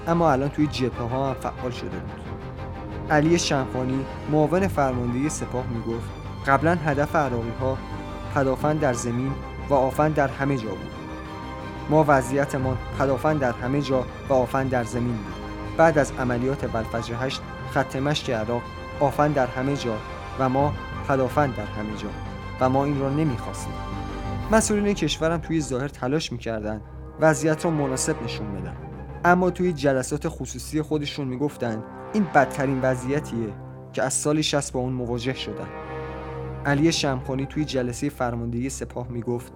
اما 0.07 0.31
الان 0.31 0.49
توی 0.49 0.67
جبهه 0.67 1.07
ها 1.07 1.29
هم 1.29 1.33
فعال 1.33 1.71
شده 1.71 1.89
بود. 1.89 2.28
علی 3.11 3.39
شمخانی 3.39 4.05
معاون 4.31 4.67
فرماندهی 4.67 5.29
سپاه 5.29 5.65
می‌گفت 5.67 6.09
قبلا 6.47 6.75
هدف 6.75 7.15
عراقی 7.15 7.51
ها 7.61 7.77
پدافند 8.35 8.79
در 8.79 8.93
زمین 8.93 9.31
و 9.69 9.73
آفن 9.73 10.11
در 10.11 10.27
همه 10.27 10.57
جا 10.57 10.69
بود. 10.69 10.91
ما 11.89 12.05
وضعیتمان 12.07 12.77
پدافند 12.99 13.39
در 13.39 13.51
همه 13.51 13.81
جا 13.81 14.05
و 14.29 14.33
آفن 14.33 14.67
در 14.67 14.83
زمین 14.83 15.15
بود. 15.15 15.33
بعد 15.77 15.97
از 15.97 16.11
عملیات 16.19 16.71
بلفجر 16.71 17.15
هشت 17.19 17.41
خط 17.71 17.95
مشک 17.95 18.29
عراق 18.29 18.61
آفن 18.99 19.31
در 19.31 19.47
همه 19.47 19.75
جا 19.75 19.97
و 20.39 20.49
ما 20.49 20.73
پدافند 21.07 21.55
در 21.55 21.65
همه 21.65 21.97
جا 21.97 22.09
و 22.59 22.69
ما 22.69 22.85
این 22.85 22.99
را 22.99 23.09
نمی‌خواستیم. 23.09 23.73
مسئولین 24.51 24.93
کشورم 24.93 25.37
توی 25.37 25.61
ظاهر 25.61 25.87
تلاش 25.87 26.31
می‌کردند 26.31 26.81
وضعیت 27.19 27.65
را 27.65 27.71
مناسب 27.71 28.23
نشون 28.23 28.51
بدن. 28.51 28.75
اما 29.25 29.49
توی 29.49 29.73
جلسات 29.73 30.27
خصوصی 30.27 30.81
خودشون 30.81 31.27
می‌گفتند 31.27 31.83
این 32.13 32.23
بدترین 32.23 32.81
وضعیتیه 32.81 33.53
که 33.93 34.03
از 34.03 34.13
سال 34.13 34.41
60 34.41 34.73
با 34.73 34.79
اون 34.79 34.93
مواجه 34.93 35.33
شدن. 35.33 35.67
علی 36.65 36.91
شمخانی 36.91 37.45
توی 37.45 37.65
جلسه 37.65 38.09
فرماندهی 38.09 38.69
سپاه 38.69 39.07
می‌گفت 39.07 39.53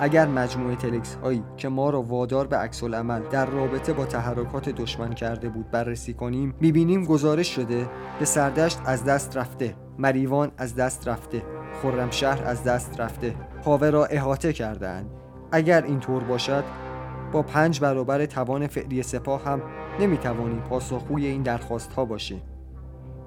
اگر 0.00 0.26
مجموعه 0.26 0.76
تلکس 0.76 1.14
هایی 1.14 1.44
که 1.56 1.68
ما 1.68 1.90
را 1.90 2.02
وادار 2.02 2.46
به 2.46 2.56
عکس 2.56 2.84
عمل 2.84 3.22
در 3.22 3.46
رابطه 3.46 3.92
با 3.92 4.04
تحرکات 4.04 4.68
دشمن 4.68 5.14
کرده 5.14 5.48
بود 5.48 5.70
بررسی 5.70 6.14
کنیم 6.14 6.54
می‌بینیم 6.60 7.04
گزارش 7.04 7.54
شده 7.54 7.90
به 8.18 8.24
سردشت 8.24 8.78
از 8.84 9.04
دست 9.04 9.36
رفته 9.36 9.74
مریوان 9.98 10.52
از 10.58 10.74
دست 10.74 11.08
رفته 11.08 11.42
خرمشهر 11.82 12.42
از 12.44 12.64
دست 12.64 13.00
رفته 13.00 13.34
پاوه 13.64 13.90
را 13.90 14.04
احاطه 14.04 14.52
کردهاند. 14.52 15.10
اگر 15.52 15.82
اینطور 15.82 16.24
باشد 16.24 16.64
با 17.32 17.42
پنج 17.42 17.80
برابر 17.80 18.26
توان 18.26 18.66
فعلی 18.66 19.02
سپاه 19.02 19.44
هم 19.44 19.62
نمی‌توانیم 20.00 20.60
پاسخگوی 20.60 21.26
این 21.26 21.42
درخواست 21.42 21.92
ها 21.92 22.04
باشیم 22.04 22.42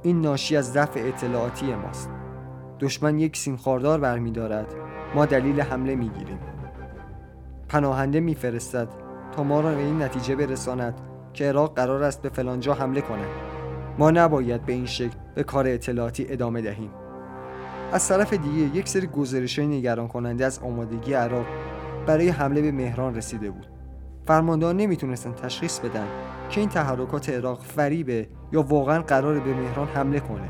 این 0.03 0.21
ناشی 0.21 0.57
از 0.57 0.71
ضعف 0.71 0.91
اطلاعاتی 0.95 1.75
ماست. 1.75 2.09
دشمن 2.79 3.19
یک 3.19 3.37
سیم 3.37 3.55
خاردار 3.55 3.99
برمیدارد. 3.99 4.73
ما 5.15 5.25
دلیل 5.25 5.61
حمله 5.61 5.95
می‌گیریم. 5.95 6.39
پناهنده 7.69 8.19
میفرستد 8.19 8.87
تا 9.31 9.43
ما 9.43 9.61
را 9.61 9.75
به 9.75 9.81
این 9.81 10.01
نتیجه 10.01 10.35
برساند 10.35 11.01
که 11.33 11.45
عراق 11.45 11.75
قرار 11.75 12.03
است 12.03 12.21
به 12.21 12.29
فلانجا 12.29 12.73
حمله 12.73 13.01
کند. 13.01 13.27
ما 13.99 14.11
نباید 14.11 14.65
به 14.65 14.73
این 14.73 14.85
شکل 14.85 15.15
به 15.35 15.43
کار 15.43 15.67
اطلاعاتی 15.67 16.25
ادامه 16.29 16.61
دهیم. 16.61 16.89
از 17.91 18.07
طرف 18.07 18.33
دیگه 18.33 18.77
یک 18.77 18.87
سری 18.87 19.07
گزارش 19.07 19.59
های 19.59 19.67
نگران 19.67 20.07
کننده 20.07 20.45
از 20.45 20.59
آمادگی 20.59 21.13
عراق 21.13 21.45
برای 22.05 22.29
حمله 22.29 22.61
به 22.61 22.71
مهران 22.71 23.15
رسیده 23.15 23.51
بود. 23.51 23.67
فرماندهان 24.27 24.77
نمی‌تونستن 24.77 25.31
تشخیص 25.31 25.79
بدن 25.79 26.07
که 26.49 26.59
این 26.59 26.69
تحرکات 26.69 27.29
عراق 27.29 27.61
فریبه 27.63 28.27
یا 28.51 28.61
واقعا 28.61 29.01
قرار 29.01 29.39
به 29.39 29.53
مهران 29.53 29.87
حمله 29.87 30.19
کنه 30.19 30.49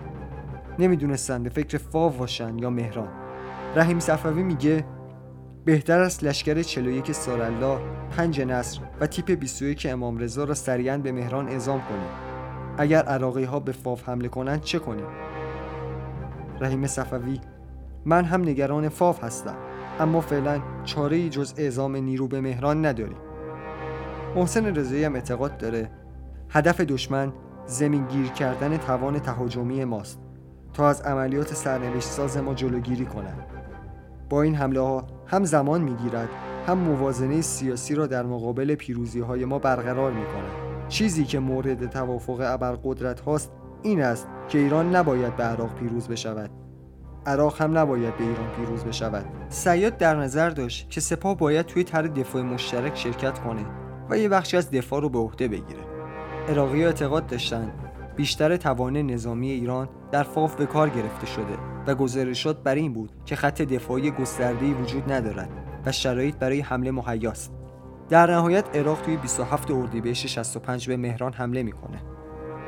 نمی‌دونستن 0.79 1.43
به 1.43 1.49
فکر 1.49 1.77
فاو 1.77 2.11
باشن 2.11 2.59
یا 2.59 2.69
مهران 2.69 3.09
رحیم 3.75 3.99
صفوی 3.99 4.43
میگه 4.43 4.85
بهتر 5.65 5.99
است 5.99 6.23
لشکر 6.23 6.61
41 6.61 7.11
سارالله، 7.11 7.79
پنج 8.17 8.41
نصر 8.41 8.79
و 9.01 9.07
تیپ 9.07 9.31
21 9.31 9.87
امام 9.89 10.17
رضا 10.17 10.43
را 10.43 10.53
سریعا 10.53 10.97
به 10.97 11.11
مهران 11.11 11.47
اعزام 11.47 11.81
کنیم. 11.81 12.09
اگر 12.77 13.03
عراقی 13.03 13.43
ها 13.43 13.59
به 13.59 13.71
فاف 13.71 14.09
حمله 14.09 14.27
کنند 14.27 14.61
چه 14.61 14.79
کنیم؟ 14.79 15.05
رحیم 16.61 16.87
صفوی 16.87 17.39
من 18.05 18.25
هم 18.25 18.41
نگران 18.41 18.89
فاف 18.89 19.23
هستم 19.23 19.55
اما 19.99 20.21
فعلا 20.21 20.61
چاره 20.83 21.29
جز 21.29 21.53
اعزام 21.57 21.95
نیرو 21.95 22.27
به 22.27 22.41
مهران 22.41 22.85
نداریم. 22.85 23.17
محسن 24.35 24.75
رضایی 24.75 25.03
هم 25.03 25.15
اعتقاد 25.15 25.57
داره. 25.57 25.89
هدف 26.49 26.81
دشمن 26.81 27.33
زمین 27.65 28.05
گیر 28.05 28.27
کردن 28.27 28.77
توان 28.77 29.19
تهاجمی 29.19 29.85
ماست. 29.85 30.19
تا 30.73 30.89
از 30.89 31.01
عملیات 31.01 31.53
سرنوشت 31.53 32.07
ساز 32.07 32.37
ما 32.37 32.53
جلوگیری 32.53 33.05
کنند. 33.05 33.45
با 34.29 34.41
این 34.41 34.55
حمله 34.55 34.79
ها 34.79 35.07
هم 35.27 35.43
زمان 35.43 35.81
می‌گیرد 35.81 36.29
هم 36.67 36.77
موازنه 36.77 37.41
سیاسی 37.41 37.95
را 37.95 38.07
در 38.07 38.23
مقابل 38.23 38.75
پیروزی 38.75 39.19
های 39.19 39.45
ما 39.45 39.59
برقرار 39.59 40.11
می 40.11 40.25
کند. 40.25 40.87
چیزی 40.87 41.25
که 41.25 41.39
مورد 41.39 41.89
توافق 41.89 42.39
ابرقدرت 42.43 43.19
هاست 43.19 43.51
این 43.81 44.01
است 44.01 44.27
که 44.49 44.57
ایران 44.57 44.95
نباید 44.95 45.35
به 45.35 45.43
عراق 45.43 45.75
پیروز 45.75 46.07
بشود. 46.07 46.49
عراق 47.25 47.61
هم 47.61 47.77
نباید 47.77 48.17
به 48.17 48.23
ایران 48.23 48.49
پیروز 48.57 48.83
بشود. 48.83 49.25
سیاد 49.49 49.97
در 49.97 50.15
نظر 50.15 50.49
داشت 50.49 50.89
که 50.89 51.01
سپاه 51.01 51.37
باید 51.37 51.65
توی 51.65 51.83
طرح 51.83 52.07
دفاع 52.07 52.41
مشترک 52.41 52.97
شرکت 52.97 53.39
کنه. 53.39 53.65
و 54.09 54.17
یه 54.17 54.29
بخشی 54.29 54.57
از 54.57 54.71
دفاع 54.71 55.01
رو 55.01 55.09
به 55.09 55.19
عهده 55.19 55.47
بگیره. 55.47 55.83
عراقی 56.49 56.85
اعتقاد 56.85 57.27
داشتند 57.27 57.73
بیشتر 58.15 58.57
توان 58.57 58.97
نظامی 58.97 59.51
ایران 59.51 59.89
در 60.11 60.23
فاف 60.23 60.55
به 60.55 60.65
کار 60.65 60.89
گرفته 60.89 61.25
شده 61.25 61.57
و 61.87 61.95
گزارشات 61.95 62.63
بر 62.63 62.75
این 62.75 62.93
بود 62.93 63.11
که 63.25 63.35
خط 63.35 63.61
دفاعی 63.61 64.11
گسترده‌ای 64.11 64.73
وجود 64.73 65.11
ندارد 65.11 65.49
و 65.85 65.91
شرایط 65.91 66.35
برای 66.35 66.61
حمله 66.61 66.91
مهیاست. 66.91 67.51
در 68.09 68.31
نهایت 68.31 68.75
عراق 68.75 69.01
توی 69.01 69.17
27 69.17 69.71
اردیبهشت 69.71 70.27
65 70.27 70.87
به 70.87 70.97
مهران 70.97 71.33
حمله 71.33 71.63
می‌کنه. 71.63 72.01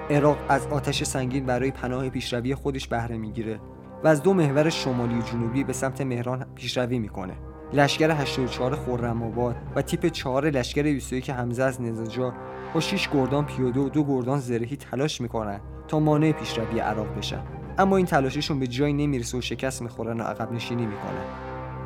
عراق 0.10 0.38
از 0.50 0.68
آتش 0.68 1.04
سنگین 1.04 1.46
برای 1.46 1.72
پناه 1.72 2.10
پیشروی 2.10 2.56
خودش 2.56 2.88
بهره 2.88 3.18
می‌گیره 3.18 3.60
و 4.04 4.08
از 4.08 4.24
دو 4.24 4.34
محور 4.34 4.70
شمالی 4.70 5.16
و 5.16 5.22
جنوبی 5.22 5.64
به 5.64 5.74
سمت 5.74 6.02
مهران 6.02 6.46
پیشروی 6.56 7.00
می‌کنه. 7.00 7.34
لشکر 7.74 8.12
84 8.12 8.76
خرم 8.76 9.24
آباد 9.24 9.56
و 9.76 9.82
تیپ 9.82 10.06
4 10.06 10.50
لشکر 10.50 10.84
21 10.84 11.30
حمزه 11.30 11.64
از 11.64 11.82
نزاجا 11.82 12.34
با 12.74 12.80
6 12.80 13.10
گردان 13.10 13.46
پیاده 13.46 13.80
و 13.80 13.90
دو 13.90 14.04
گردان 14.04 14.40
زرهی 14.40 14.76
تلاش 14.76 15.22
می‌کنن 15.22 15.60
تا 15.88 16.00
مانع 16.00 16.32
پیشروی 16.32 16.80
عراق 16.80 17.18
بشن. 17.18 17.42
اما 17.78 17.98
این 17.98 18.06
تلاششون 18.06 18.60
به 18.60 18.68
جایی 18.68 18.94
نمی‌رسه 18.94 19.38
و 19.38 19.42
شکست 19.42 19.82
می‌خورن 19.82 20.20
و 20.20 20.24
عقب 20.24 20.52
نشینی 20.52 20.86
می‌کنن. 20.86 21.26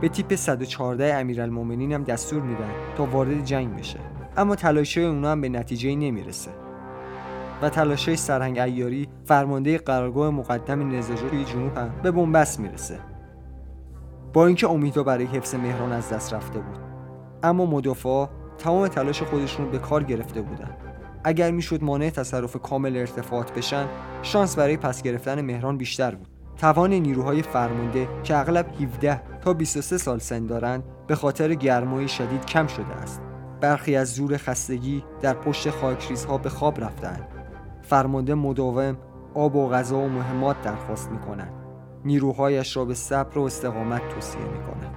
به 0.02 0.10
تیپ 0.10 0.36
114 0.36 1.14
امیرالمومنین 1.14 1.92
هم 1.92 2.04
دستور 2.04 2.42
میدن 2.42 2.72
تا 2.98 3.06
وارد 3.06 3.46
جنگ 3.46 3.76
بشه. 3.76 4.00
اما 4.38 4.56
تلاشای 4.56 5.06
اونا 5.06 5.32
هم 5.32 5.42
به 5.42 5.50
نتیجه 5.50 5.96
نمی‌رسه. 5.96 6.52
و 7.62 7.70
تلاشای 7.70 8.16
سرهنگ 8.16 8.60
ایاری 8.60 9.08
فرمانده 9.26 9.78
قرارگاه 9.78 10.30
مقدم 10.30 10.98
نزاجو 10.98 11.30
توی 11.30 11.44
جنوب 11.44 11.78
هم 11.78 11.90
به 12.04 12.12
بنبست 12.12 12.60
می‌رسه. 12.60 13.00
با 14.34 14.46
اینکه 14.46 14.70
امیدها 14.70 15.04
برای 15.04 15.26
حفظ 15.26 15.56
مهران 15.56 15.92
از 15.92 16.10
دست 16.10 16.34
رفته 16.34 16.60
بود. 16.60 16.78
اما 17.44 17.66
مدافعا 17.66 18.28
تمام 18.58 18.88
تلاش 18.88 19.24
خودشون 19.24 19.72
به 19.72 19.80
کار 19.80 20.04
گرفته 20.04 20.42
بودن. 20.42 20.78
اگر 21.24 21.52
می‌شد 21.52 21.84
مانع 21.84 22.10
تصرف 22.10 22.56
کامل 22.56 22.98
ارتفاعات 22.98 23.54
بشن 23.54 23.86
شانس 24.22 24.56
برای 24.56 24.78
پس 24.78 25.02
گرفتن 25.02 25.42
مهران 25.42 25.78
بیشتر 25.78 26.16
بود. 26.16 26.28
توان 26.58 26.94
نیروهای 26.94 27.42
فرمانده 27.42 28.08
که 28.24 28.38
اغلب 28.38 28.66
17 28.82 29.22
تا 29.42 29.54
23 29.54 29.98
سال 29.98 30.20
سن 30.20 30.46
دارند 30.46 30.84
به 31.08 31.16
خاطر 31.16 31.54
گرمای 31.54 32.08
شدید 32.08 32.46
کم 32.46 32.68
شده 32.68 32.94
است. 33.04 33.22
برخی 33.62 33.96
از 33.96 34.14
زور 34.14 34.38
خستگی 34.38 35.04
در 35.22 35.34
پشت 35.34 35.70
خاکریزها 35.70 36.38
به 36.38 36.50
خواب 36.50 36.84
رفتند. 36.84 37.28
فرمانده 37.82 38.34
مداوم 38.34 38.98
آب 39.34 39.56
و 39.56 39.70
غذا 39.70 39.98
و 39.98 40.10
مهمات 40.10 40.62
درخواست 40.62 41.12
می‌کنند 41.12 41.61
نیروهایش 42.06 42.78
را 42.78 42.86
به 42.86 42.94
صبر 42.94 43.38
و 43.38 43.42
استقامت 43.42 44.10
توصیه 44.10 44.42
می‌کنند 44.42 44.96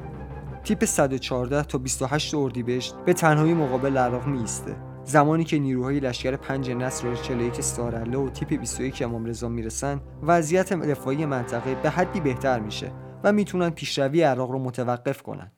تیپ 0.64 0.84
114 0.84 1.62
تا 1.62 1.78
28 1.78 2.34
اردیبهشت 2.34 2.94
به 3.06 3.12
تنهایی 3.12 3.54
مقابل 3.54 3.96
عراق 3.96 4.26
میسته 4.26 4.76
زمانی 5.04 5.44
که 5.44 5.58
نیروهای 5.58 6.00
لشکر 6.00 6.36
5 6.36 6.70
نصر 6.70 7.06
و 7.06 7.14
41 7.14 7.60
سارله 7.60 8.18
و 8.18 8.28
تیپ 8.28 8.60
21 8.60 9.02
امام 9.02 9.24
رضا 9.24 9.48
می‌رسن 9.48 10.00
وضعیت 10.22 10.72
دفاعی 10.72 11.26
منطقه 11.26 11.74
به 11.74 11.90
حدی 11.90 12.20
بهتر 12.20 12.60
میشه 12.60 12.92
و 13.24 13.32
می‌تونن 13.32 13.70
پیشروی 13.70 14.22
عراق 14.22 14.50
رو 14.50 14.58
متوقف 14.58 15.22
کنن. 15.22 15.52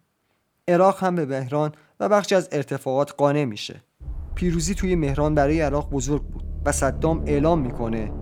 عراق 0.68 1.04
هم 1.04 1.14
به 1.14 1.26
مهران 1.26 1.72
و 2.00 2.08
بخش 2.08 2.32
از 2.32 2.48
ارتفاعات 2.52 3.14
قانع 3.16 3.44
میشه. 3.44 3.82
پیروزی 4.34 4.74
توی 4.74 4.94
مهران 4.94 5.34
برای 5.34 5.60
عراق 5.60 5.90
بزرگ 5.90 6.22
بود 6.22 6.44
و 6.64 6.72
صدام 6.72 7.22
اعلام 7.26 7.58
می‌کنه 7.58 8.12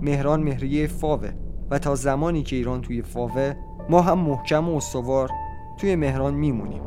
مهران 0.00 0.42
مهریه 0.42 0.86
فاوه. 0.86 1.45
و 1.70 1.78
تا 1.78 1.94
زمانی 1.94 2.42
که 2.42 2.56
ایران 2.56 2.80
توی 2.80 3.02
فاوه 3.02 3.54
ما 3.90 4.00
هم 4.00 4.18
محکم 4.18 4.68
و 4.68 4.76
استوار 4.76 5.30
توی 5.78 5.96
مهران 5.96 6.34
میمونیم. 6.34 6.82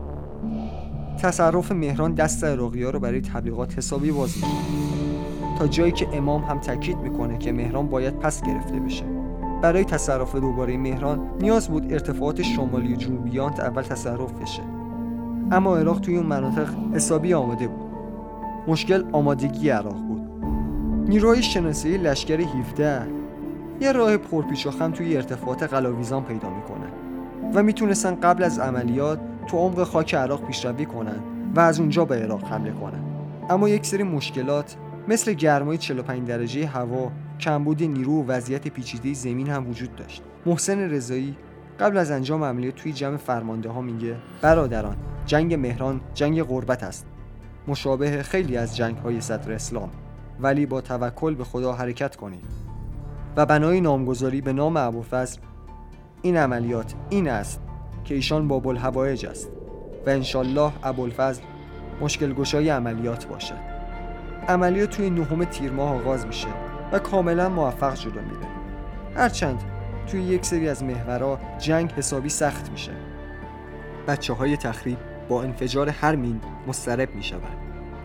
تصرف 1.21 1.71
مهران 1.71 2.13
دست 2.13 2.43
عراقی 2.43 2.83
رو 2.83 2.99
برای 2.99 3.21
تبلیغات 3.21 3.77
حسابی 3.77 4.11
باز 4.11 4.35
تا 5.59 5.67
جایی 5.67 5.91
که 5.91 6.07
امام 6.13 6.43
هم 6.43 6.59
تاکید 6.59 6.97
می‌کنه 6.97 7.37
که 7.37 7.51
مهران 7.51 7.87
باید 7.87 8.19
پس 8.19 8.41
گرفته 8.43 8.79
بشه. 8.79 9.05
برای 9.61 9.83
تصرف 9.83 10.35
دوباره 10.35 10.77
مهران 10.77 11.31
نیاز 11.41 11.69
بود 11.69 11.93
ارتفاعات 11.93 12.41
شمالی 12.41 12.97
جنوبیان 12.97 13.53
اول 13.53 13.81
تصرف 13.81 14.33
بشه. 14.33 14.61
اما 15.51 15.77
عراق 15.77 15.99
توی 15.99 16.17
اون 16.17 16.25
مناطق 16.25 16.67
حسابی 16.93 17.33
آماده 17.33 17.67
بود. 17.67 17.89
مشکل 18.67 19.03
آمادگی 19.11 19.69
عراق 19.69 19.97
بود. 20.07 20.21
نیروهای 21.07 21.43
شناسی 21.43 21.97
لشکر 21.97 22.41
17 22.41 23.18
یه 23.81 23.91
راه 23.91 24.17
پرپیچ 24.17 24.67
و 24.67 24.89
توی 24.89 25.15
ارتفاعات 25.15 25.63
قلاویزان 25.63 26.23
پیدا 26.23 26.49
می‌کنن 26.49 26.91
و 27.53 27.63
می‌تونستن 27.63 28.15
قبل 28.15 28.43
از 28.43 28.59
عملیات 28.59 29.19
تو 29.47 29.57
عمق 29.57 29.83
خاک 29.83 30.15
عراق 30.15 30.47
پیشروی 30.47 30.85
کنن 30.85 31.19
و 31.55 31.59
از 31.59 31.79
اونجا 31.79 32.05
به 32.05 32.15
عراق 32.15 32.43
حمله 32.43 32.71
کنن. 32.71 33.03
اما 33.49 33.69
یک 33.69 33.85
سری 33.85 34.03
مشکلات 34.03 34.75
مثل 35.07 35.33
گرمای 35.33 35.77
45 35.77 36.27
درجه 36.27 36.67
هوا 36.67 37.11
کمبود 37.39 37.83
نیرو 37.83 38.23
و 38.23 38.25
وضعیت 38.27 38.67
پیچیده 38.67 39.13
زمین 39.13 39.49
هم 39.49 39.69
وجود 39.69 39.95
داشت. 39.95 40.23
محسن 40.45 40.79
رضایی 40.79 41.35
قبل 41.79 41.97
از 41.97 42.11
انجام 42.11 42.43
عملیات 42.43 42.75
توی 42.75 42.93
جمع 42.93 43.17
فرمانده 43.17 43.69
ها 43.69 43.81
میگه 43.81 44.15
برادران 44.41 44.95
جنگ 45.25 45.53
مهران 45.53 46.01
جنگ 46.13 46.43
غربت 46.43 46.83
است. 46.83 47.05
مشابه 47.67 48.23
خیلی 48.23 48.57
از 48.57 48.77
جنگ 48.77 48.97
های 48.97 49.21
صدر 49.21 49.51
اسلام. 49.51 49.89
ولی 50.39 50.65
با 50.65 50.81
توکل 50.81 51.35
به 51.35 51.43
خدا 51.43 51.73
حرکت 51.73 52.15
کنید. 52.15 52.68
و 53.35 53.45
بنای 53.45 53.81
نامگذاری 53.81 54.41
به 54.41 54.53
نام 54.53 54.77
ابوالفضل 54.77 55.39
این 56.21 56.37
عملیات 56.37 56.93
این 57.09 57.29
است 57.29 57.61
که 58.03 58.15
ایشان 58.15 58.47
باب 58.47 58.67
الهوایج 58.67 59.25
است 59.25 59.49
و 60.05 60.09
انشالله 60.09 60.71
ابوالفضل 60.83 61.41
مشکل 62.01 62.33
گشای 62.33 62.69
عملیات 62.69 63.27
باشد. 63.27 63.59
عملیات 64.47 64.89
توی 64.89 65.09
نهم 65.09 65.45
تیر 65.45 65.71
ماه 65.71 65.95
آغاز 65.95 66.25
میشه 66.25 66.47
و 66.91 66.99
کاملا 66.99 67.49
موفق 67.49 67.95
جلو 67.95 68.11
میره. 68.11 68.47
هرچند 69.15 69.63
توی 70.07 70.21
یک 70.21 70.45
سری 70.45 70.69
از 70.69 70.83
محورها 70.83 71.39
جنگ 71.59 71.91
حسابی 71.91 72.29
سخت 72.29 72.71
میشه. 72.71 72.91
بچه 74.07 74.33
های 74.33 74.57
تخریب 74.57 74.97
با 75.29 75.43
انفجار 75.43 75.89
هر 75.89 76.15
مین 76.15 76.41
مسترب 76.67 77.15
می 77.15 77.23
شود 77.23 77.57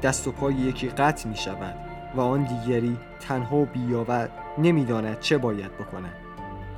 دست 0.03 0.29
و 0.29 0.33
پای 0.33 0.55
یکی 0.55 0.89
قطع 0.89 1.29
می 1.29 1.37
شود 1.37 1.94
و 2.16 2.20
آن 2.20 2.44
دیگری 2.44 2.96
تنها 3.20 3.57
و 3.57 3.66
بیاور 3.66 4.29
نمی‌داند 4.59 5.20
چه 5.20 5.38
باید 5.38 5.72
بکند. 5.79 6.14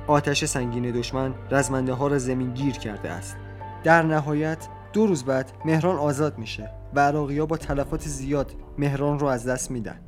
آتش 0.07 0.45
سنگین 0.45 0.91
دشمن 0.91 1.33
رزمنده 1.51 1.93
ها 1.93 2.07
را 2.07 2.17
زمین 2.17 2.53
گیر 2.53 2.73
کرده 2.73 3.09
است. 3.09 3.37
در 3.83 4.03
نهایت 4.03 4.67
دو 4.93 5.07
روز 5.07 5.23
بعد 5.23 5.51
مهران 5.65 5.95
آزاد 5.95 6.37
میشه 6.37 6.69
و 6.93 6.99
عراقی 6.99 7.45
با 7.45 7.57
تلفات 7.57 8.01
زیاد 8.01 8.51
مهران 8.77 9.19
رو 9.19 9.27
از 9.27 9.47
دست 9.47 9.71
میدن. 9.71 9.99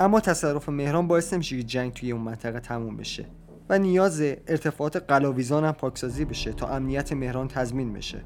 اما 0.00 0.20
تصرف 0.20 0.68
مهران 0.68 1.08
باعث 1.08 1.32
نمیشه 1.32 1.56
که 1.56 1.62
جنگ 1.62 1.92
توی 1.92 2.12
اون 2.12 2.22
منطقه 2.22 2.60
تموم 2.60 2.96
بشه 2.96 3.26
و 3.68 3.78
نیاز 3.78 4.20
ارتفاعات 4.20 4.96
قلاویزان 4.96 5.64
هم 5.64 5.72
پاکسازی 5.72 6.24
بشه 6.24 6.52
تا 6.52 6.68
امنیت 6.68 7.12
مهران 7.12 7.48
تضمین 7.48 7.92
بشه. 7.92 8.22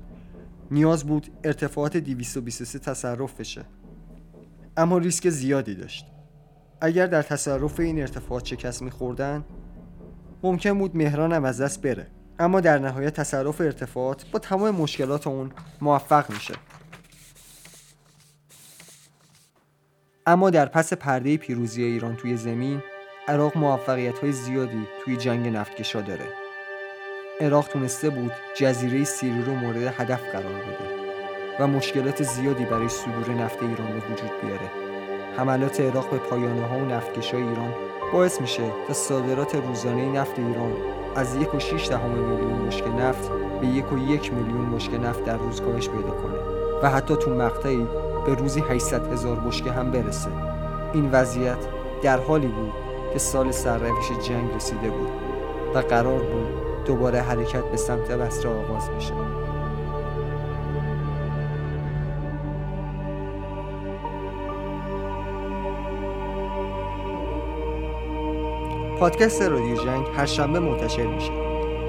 نیاز 0.70 1.04
بود 1.04 1.28
ارتفاعات 1.44 1.96
223 1.96 2.78
تصرف 2.78 3.40
بشه. 3.40 3.64
اما 4.76 4.98
ریسک 4.98 5.28
زیادی 5.28 5.74
داشت. 5.74 6.06
اگر 6.80 7.06
در 7.06 7.22
تصرف 7.22 7.80
این 7.80 8.00
ارتفاعات 8.00 8.46
شکست 8.46 8.82
میخوردن 8.82 9.44
ممکن 10.42 10.78
بود 10.78 10.96
مهران 10.96 11.32
هم 11.32 11.44
از 11.44 11.60
دست 11.60 11.82
بره. 11.82 12.06
اما 12.38 12.60
در 12.60 12.78
نهایت 12.78 13.14
تصرف 13.14 13.60
ارتفاعات 13.60 14.26
با 14.32 14.38
تمام 14.38 14.70
مشکلات 14.70 15.26
اون 15.26 15.50
موفق 15.80 16.30
میشه. 16.30 16.54
اما 20.26 20.50
در 20.50 20.66
پس 20.66 20.92
پرده 20.92 21.36
پیروزی 21.36 21.82
ایران 21.82 22.16
توی 22.16 22.36
زمین 22.36 22.82
عراق 23.28 23.56
موفقیت 23.56 24.18
های 24.18 24.32
زیادی 24.32 24.86
توی 25.04 25.16
جنگ 25.16 25.48
نفتکشا 25.48 26.00
داره. 26.00 26.26
عراق 27.40 27.68
تونسته 27.68 28.10
بود 28.10 28.32
جزیره 28.56 29.04
سیری 29.04 29.42
رو 29.42 29.54
مورد 29.54 29.82
هدف 29.98 30.20
قرار 30.32 30.62
بده 30.62 30.98
و 31.60 31.66
مشکلات 31.66 32.22
زیادی 32.22 32.64
برای 32.64 32.88
صدور 32.88 33.34
نفت 33.34 33.62
ایران 33.62 33.92
به 33.92 34.06
وجود 34.12 34.30
بیاره. 34.42 34.87
حملات 35.38 35.80
عراق 35.80 36.10
به 36.10 36.16
پایانه 36.16 36.66
ها 36.66 36.76
و 36.76 36.84
نفتکشای 36.84 37.42
ایران 37.42 37.74
باعث 38.12 38.40
میشه 38.40 38.62
تا 38.86 38.92
صادرات 38.92 39.54
روزانه 39.54 40.08
نفت 40.08 40.38
ایران 40.38 40.72
از 41.16 41.36
یک 41.36 41.54
و 41.54 41.58
شیش 41.58 41.88
دهم 41.88 42.10
میلیون 42.10 42.52
مشک 42.52 42.84
نفت 43.00 43.30
به 43.60 43.66
یک 43.66 43.92
و 43.92 43.98
یک 43.98 44.32
میلیون 44.32 44.60
مشک 44.60 44.94
نفت 44.94 45.24
در 45.24 45.36
روز 45.36 45.60
کاهش 45.60 45.88
پیدا 45.88 46.10
کنه 46.10 46.38
و 46.82 46.90
حتی 46.90 47.16
تو 47.16 47.30
مقطعی 47.30 47.86
به 48.26 48.34
روزی 48.34 48.60
800 48.60 49.12
هزار 49.12 49.40
مشکه 49.40 49.72
هم 49.72 49.90
برسه. 49.90 50.30
این 50.92 51.10
وضعیت 51.12 51.58
در 52.02 52.18
حالی 52.18 52.46
بود 52.46 52.72
که 53.12 53.18
سال 53.18 53.50
سرروش 53.50 54.12
جنگ 54.28 54.54
رسیده 54.54 54.90
بود 54.90 55.08
و 55.74 55.78
قرار 55.78 56.20
بود 56.20 56.84
دوباره 56.84 57.20
حرکت 57.20 57.64
به 57.64 57.76
سمت 57.76 58.10
بصره 58.10 58.50
آغاز 58.50 58.90
بشه. 58.90 59.14
پادکست 69.00 69.42
رادیو 69.42 69.76
جنگ 69.76 70.06
هر 70.16 70.26
شنبه 70.26 70.60
منتشر 70.60 71.06
میشه. 71.06 71.30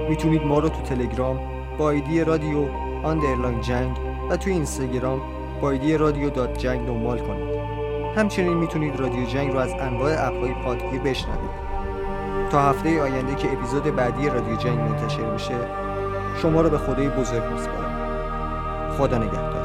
می‌تونید 0.09 0.43
ما 0.45 0.59
رو 0.59 0.69
تو 0.69 0.81
تلگرام 0.81 1.39
با 1.77 1.91
ID 1.91 2.23
رادیو 2.23 2.65
underline 3.03 3.61
جنگ 3.61 3.97
و 4.29 4.37
تو 4.37 4.49
اینستاگرام 4.49 5.21
با 5.61 5.71
ID 5.71 5.97
رادیو 5.97 6.29
dot 6.29 6.57
جنگ 6.57 6.87
دنبال 6.87 7.19
کنید. 7.19 7.59
همچنین 8.15 8.53
می‌تونید 8.53 8.99
رادیو 8.99 9.25
جنگ 9.25 9.53
رو 9.53 9.59
از 9.59 9.71
انواع 9.79 10.27
app 10.27 10.43
های 10.43 10.53
پادگیر 10.63 11.01
بشنوید. 11.01 11.69
تا 12.51 12.61
هفته 12.61 13.01
آینده 13.01 13.35
که 13.35 13.53
اپیزود 13.53 13.95
بعدی 13.95 14.29
رادیو 14.29 14.55
جنگ 14.55 14.79
منتشر 14.79 15.33
میشه 15.33 15.55
شما 16.41 16.61
رو 16.61 16.69
به 16.69 16.77
خدای 16.77 17.09
بزرگ 17.09 17.43
میسپارم. 17.53 17.99
خدا 18.97 19.17
نگهدار. 19.17 19.58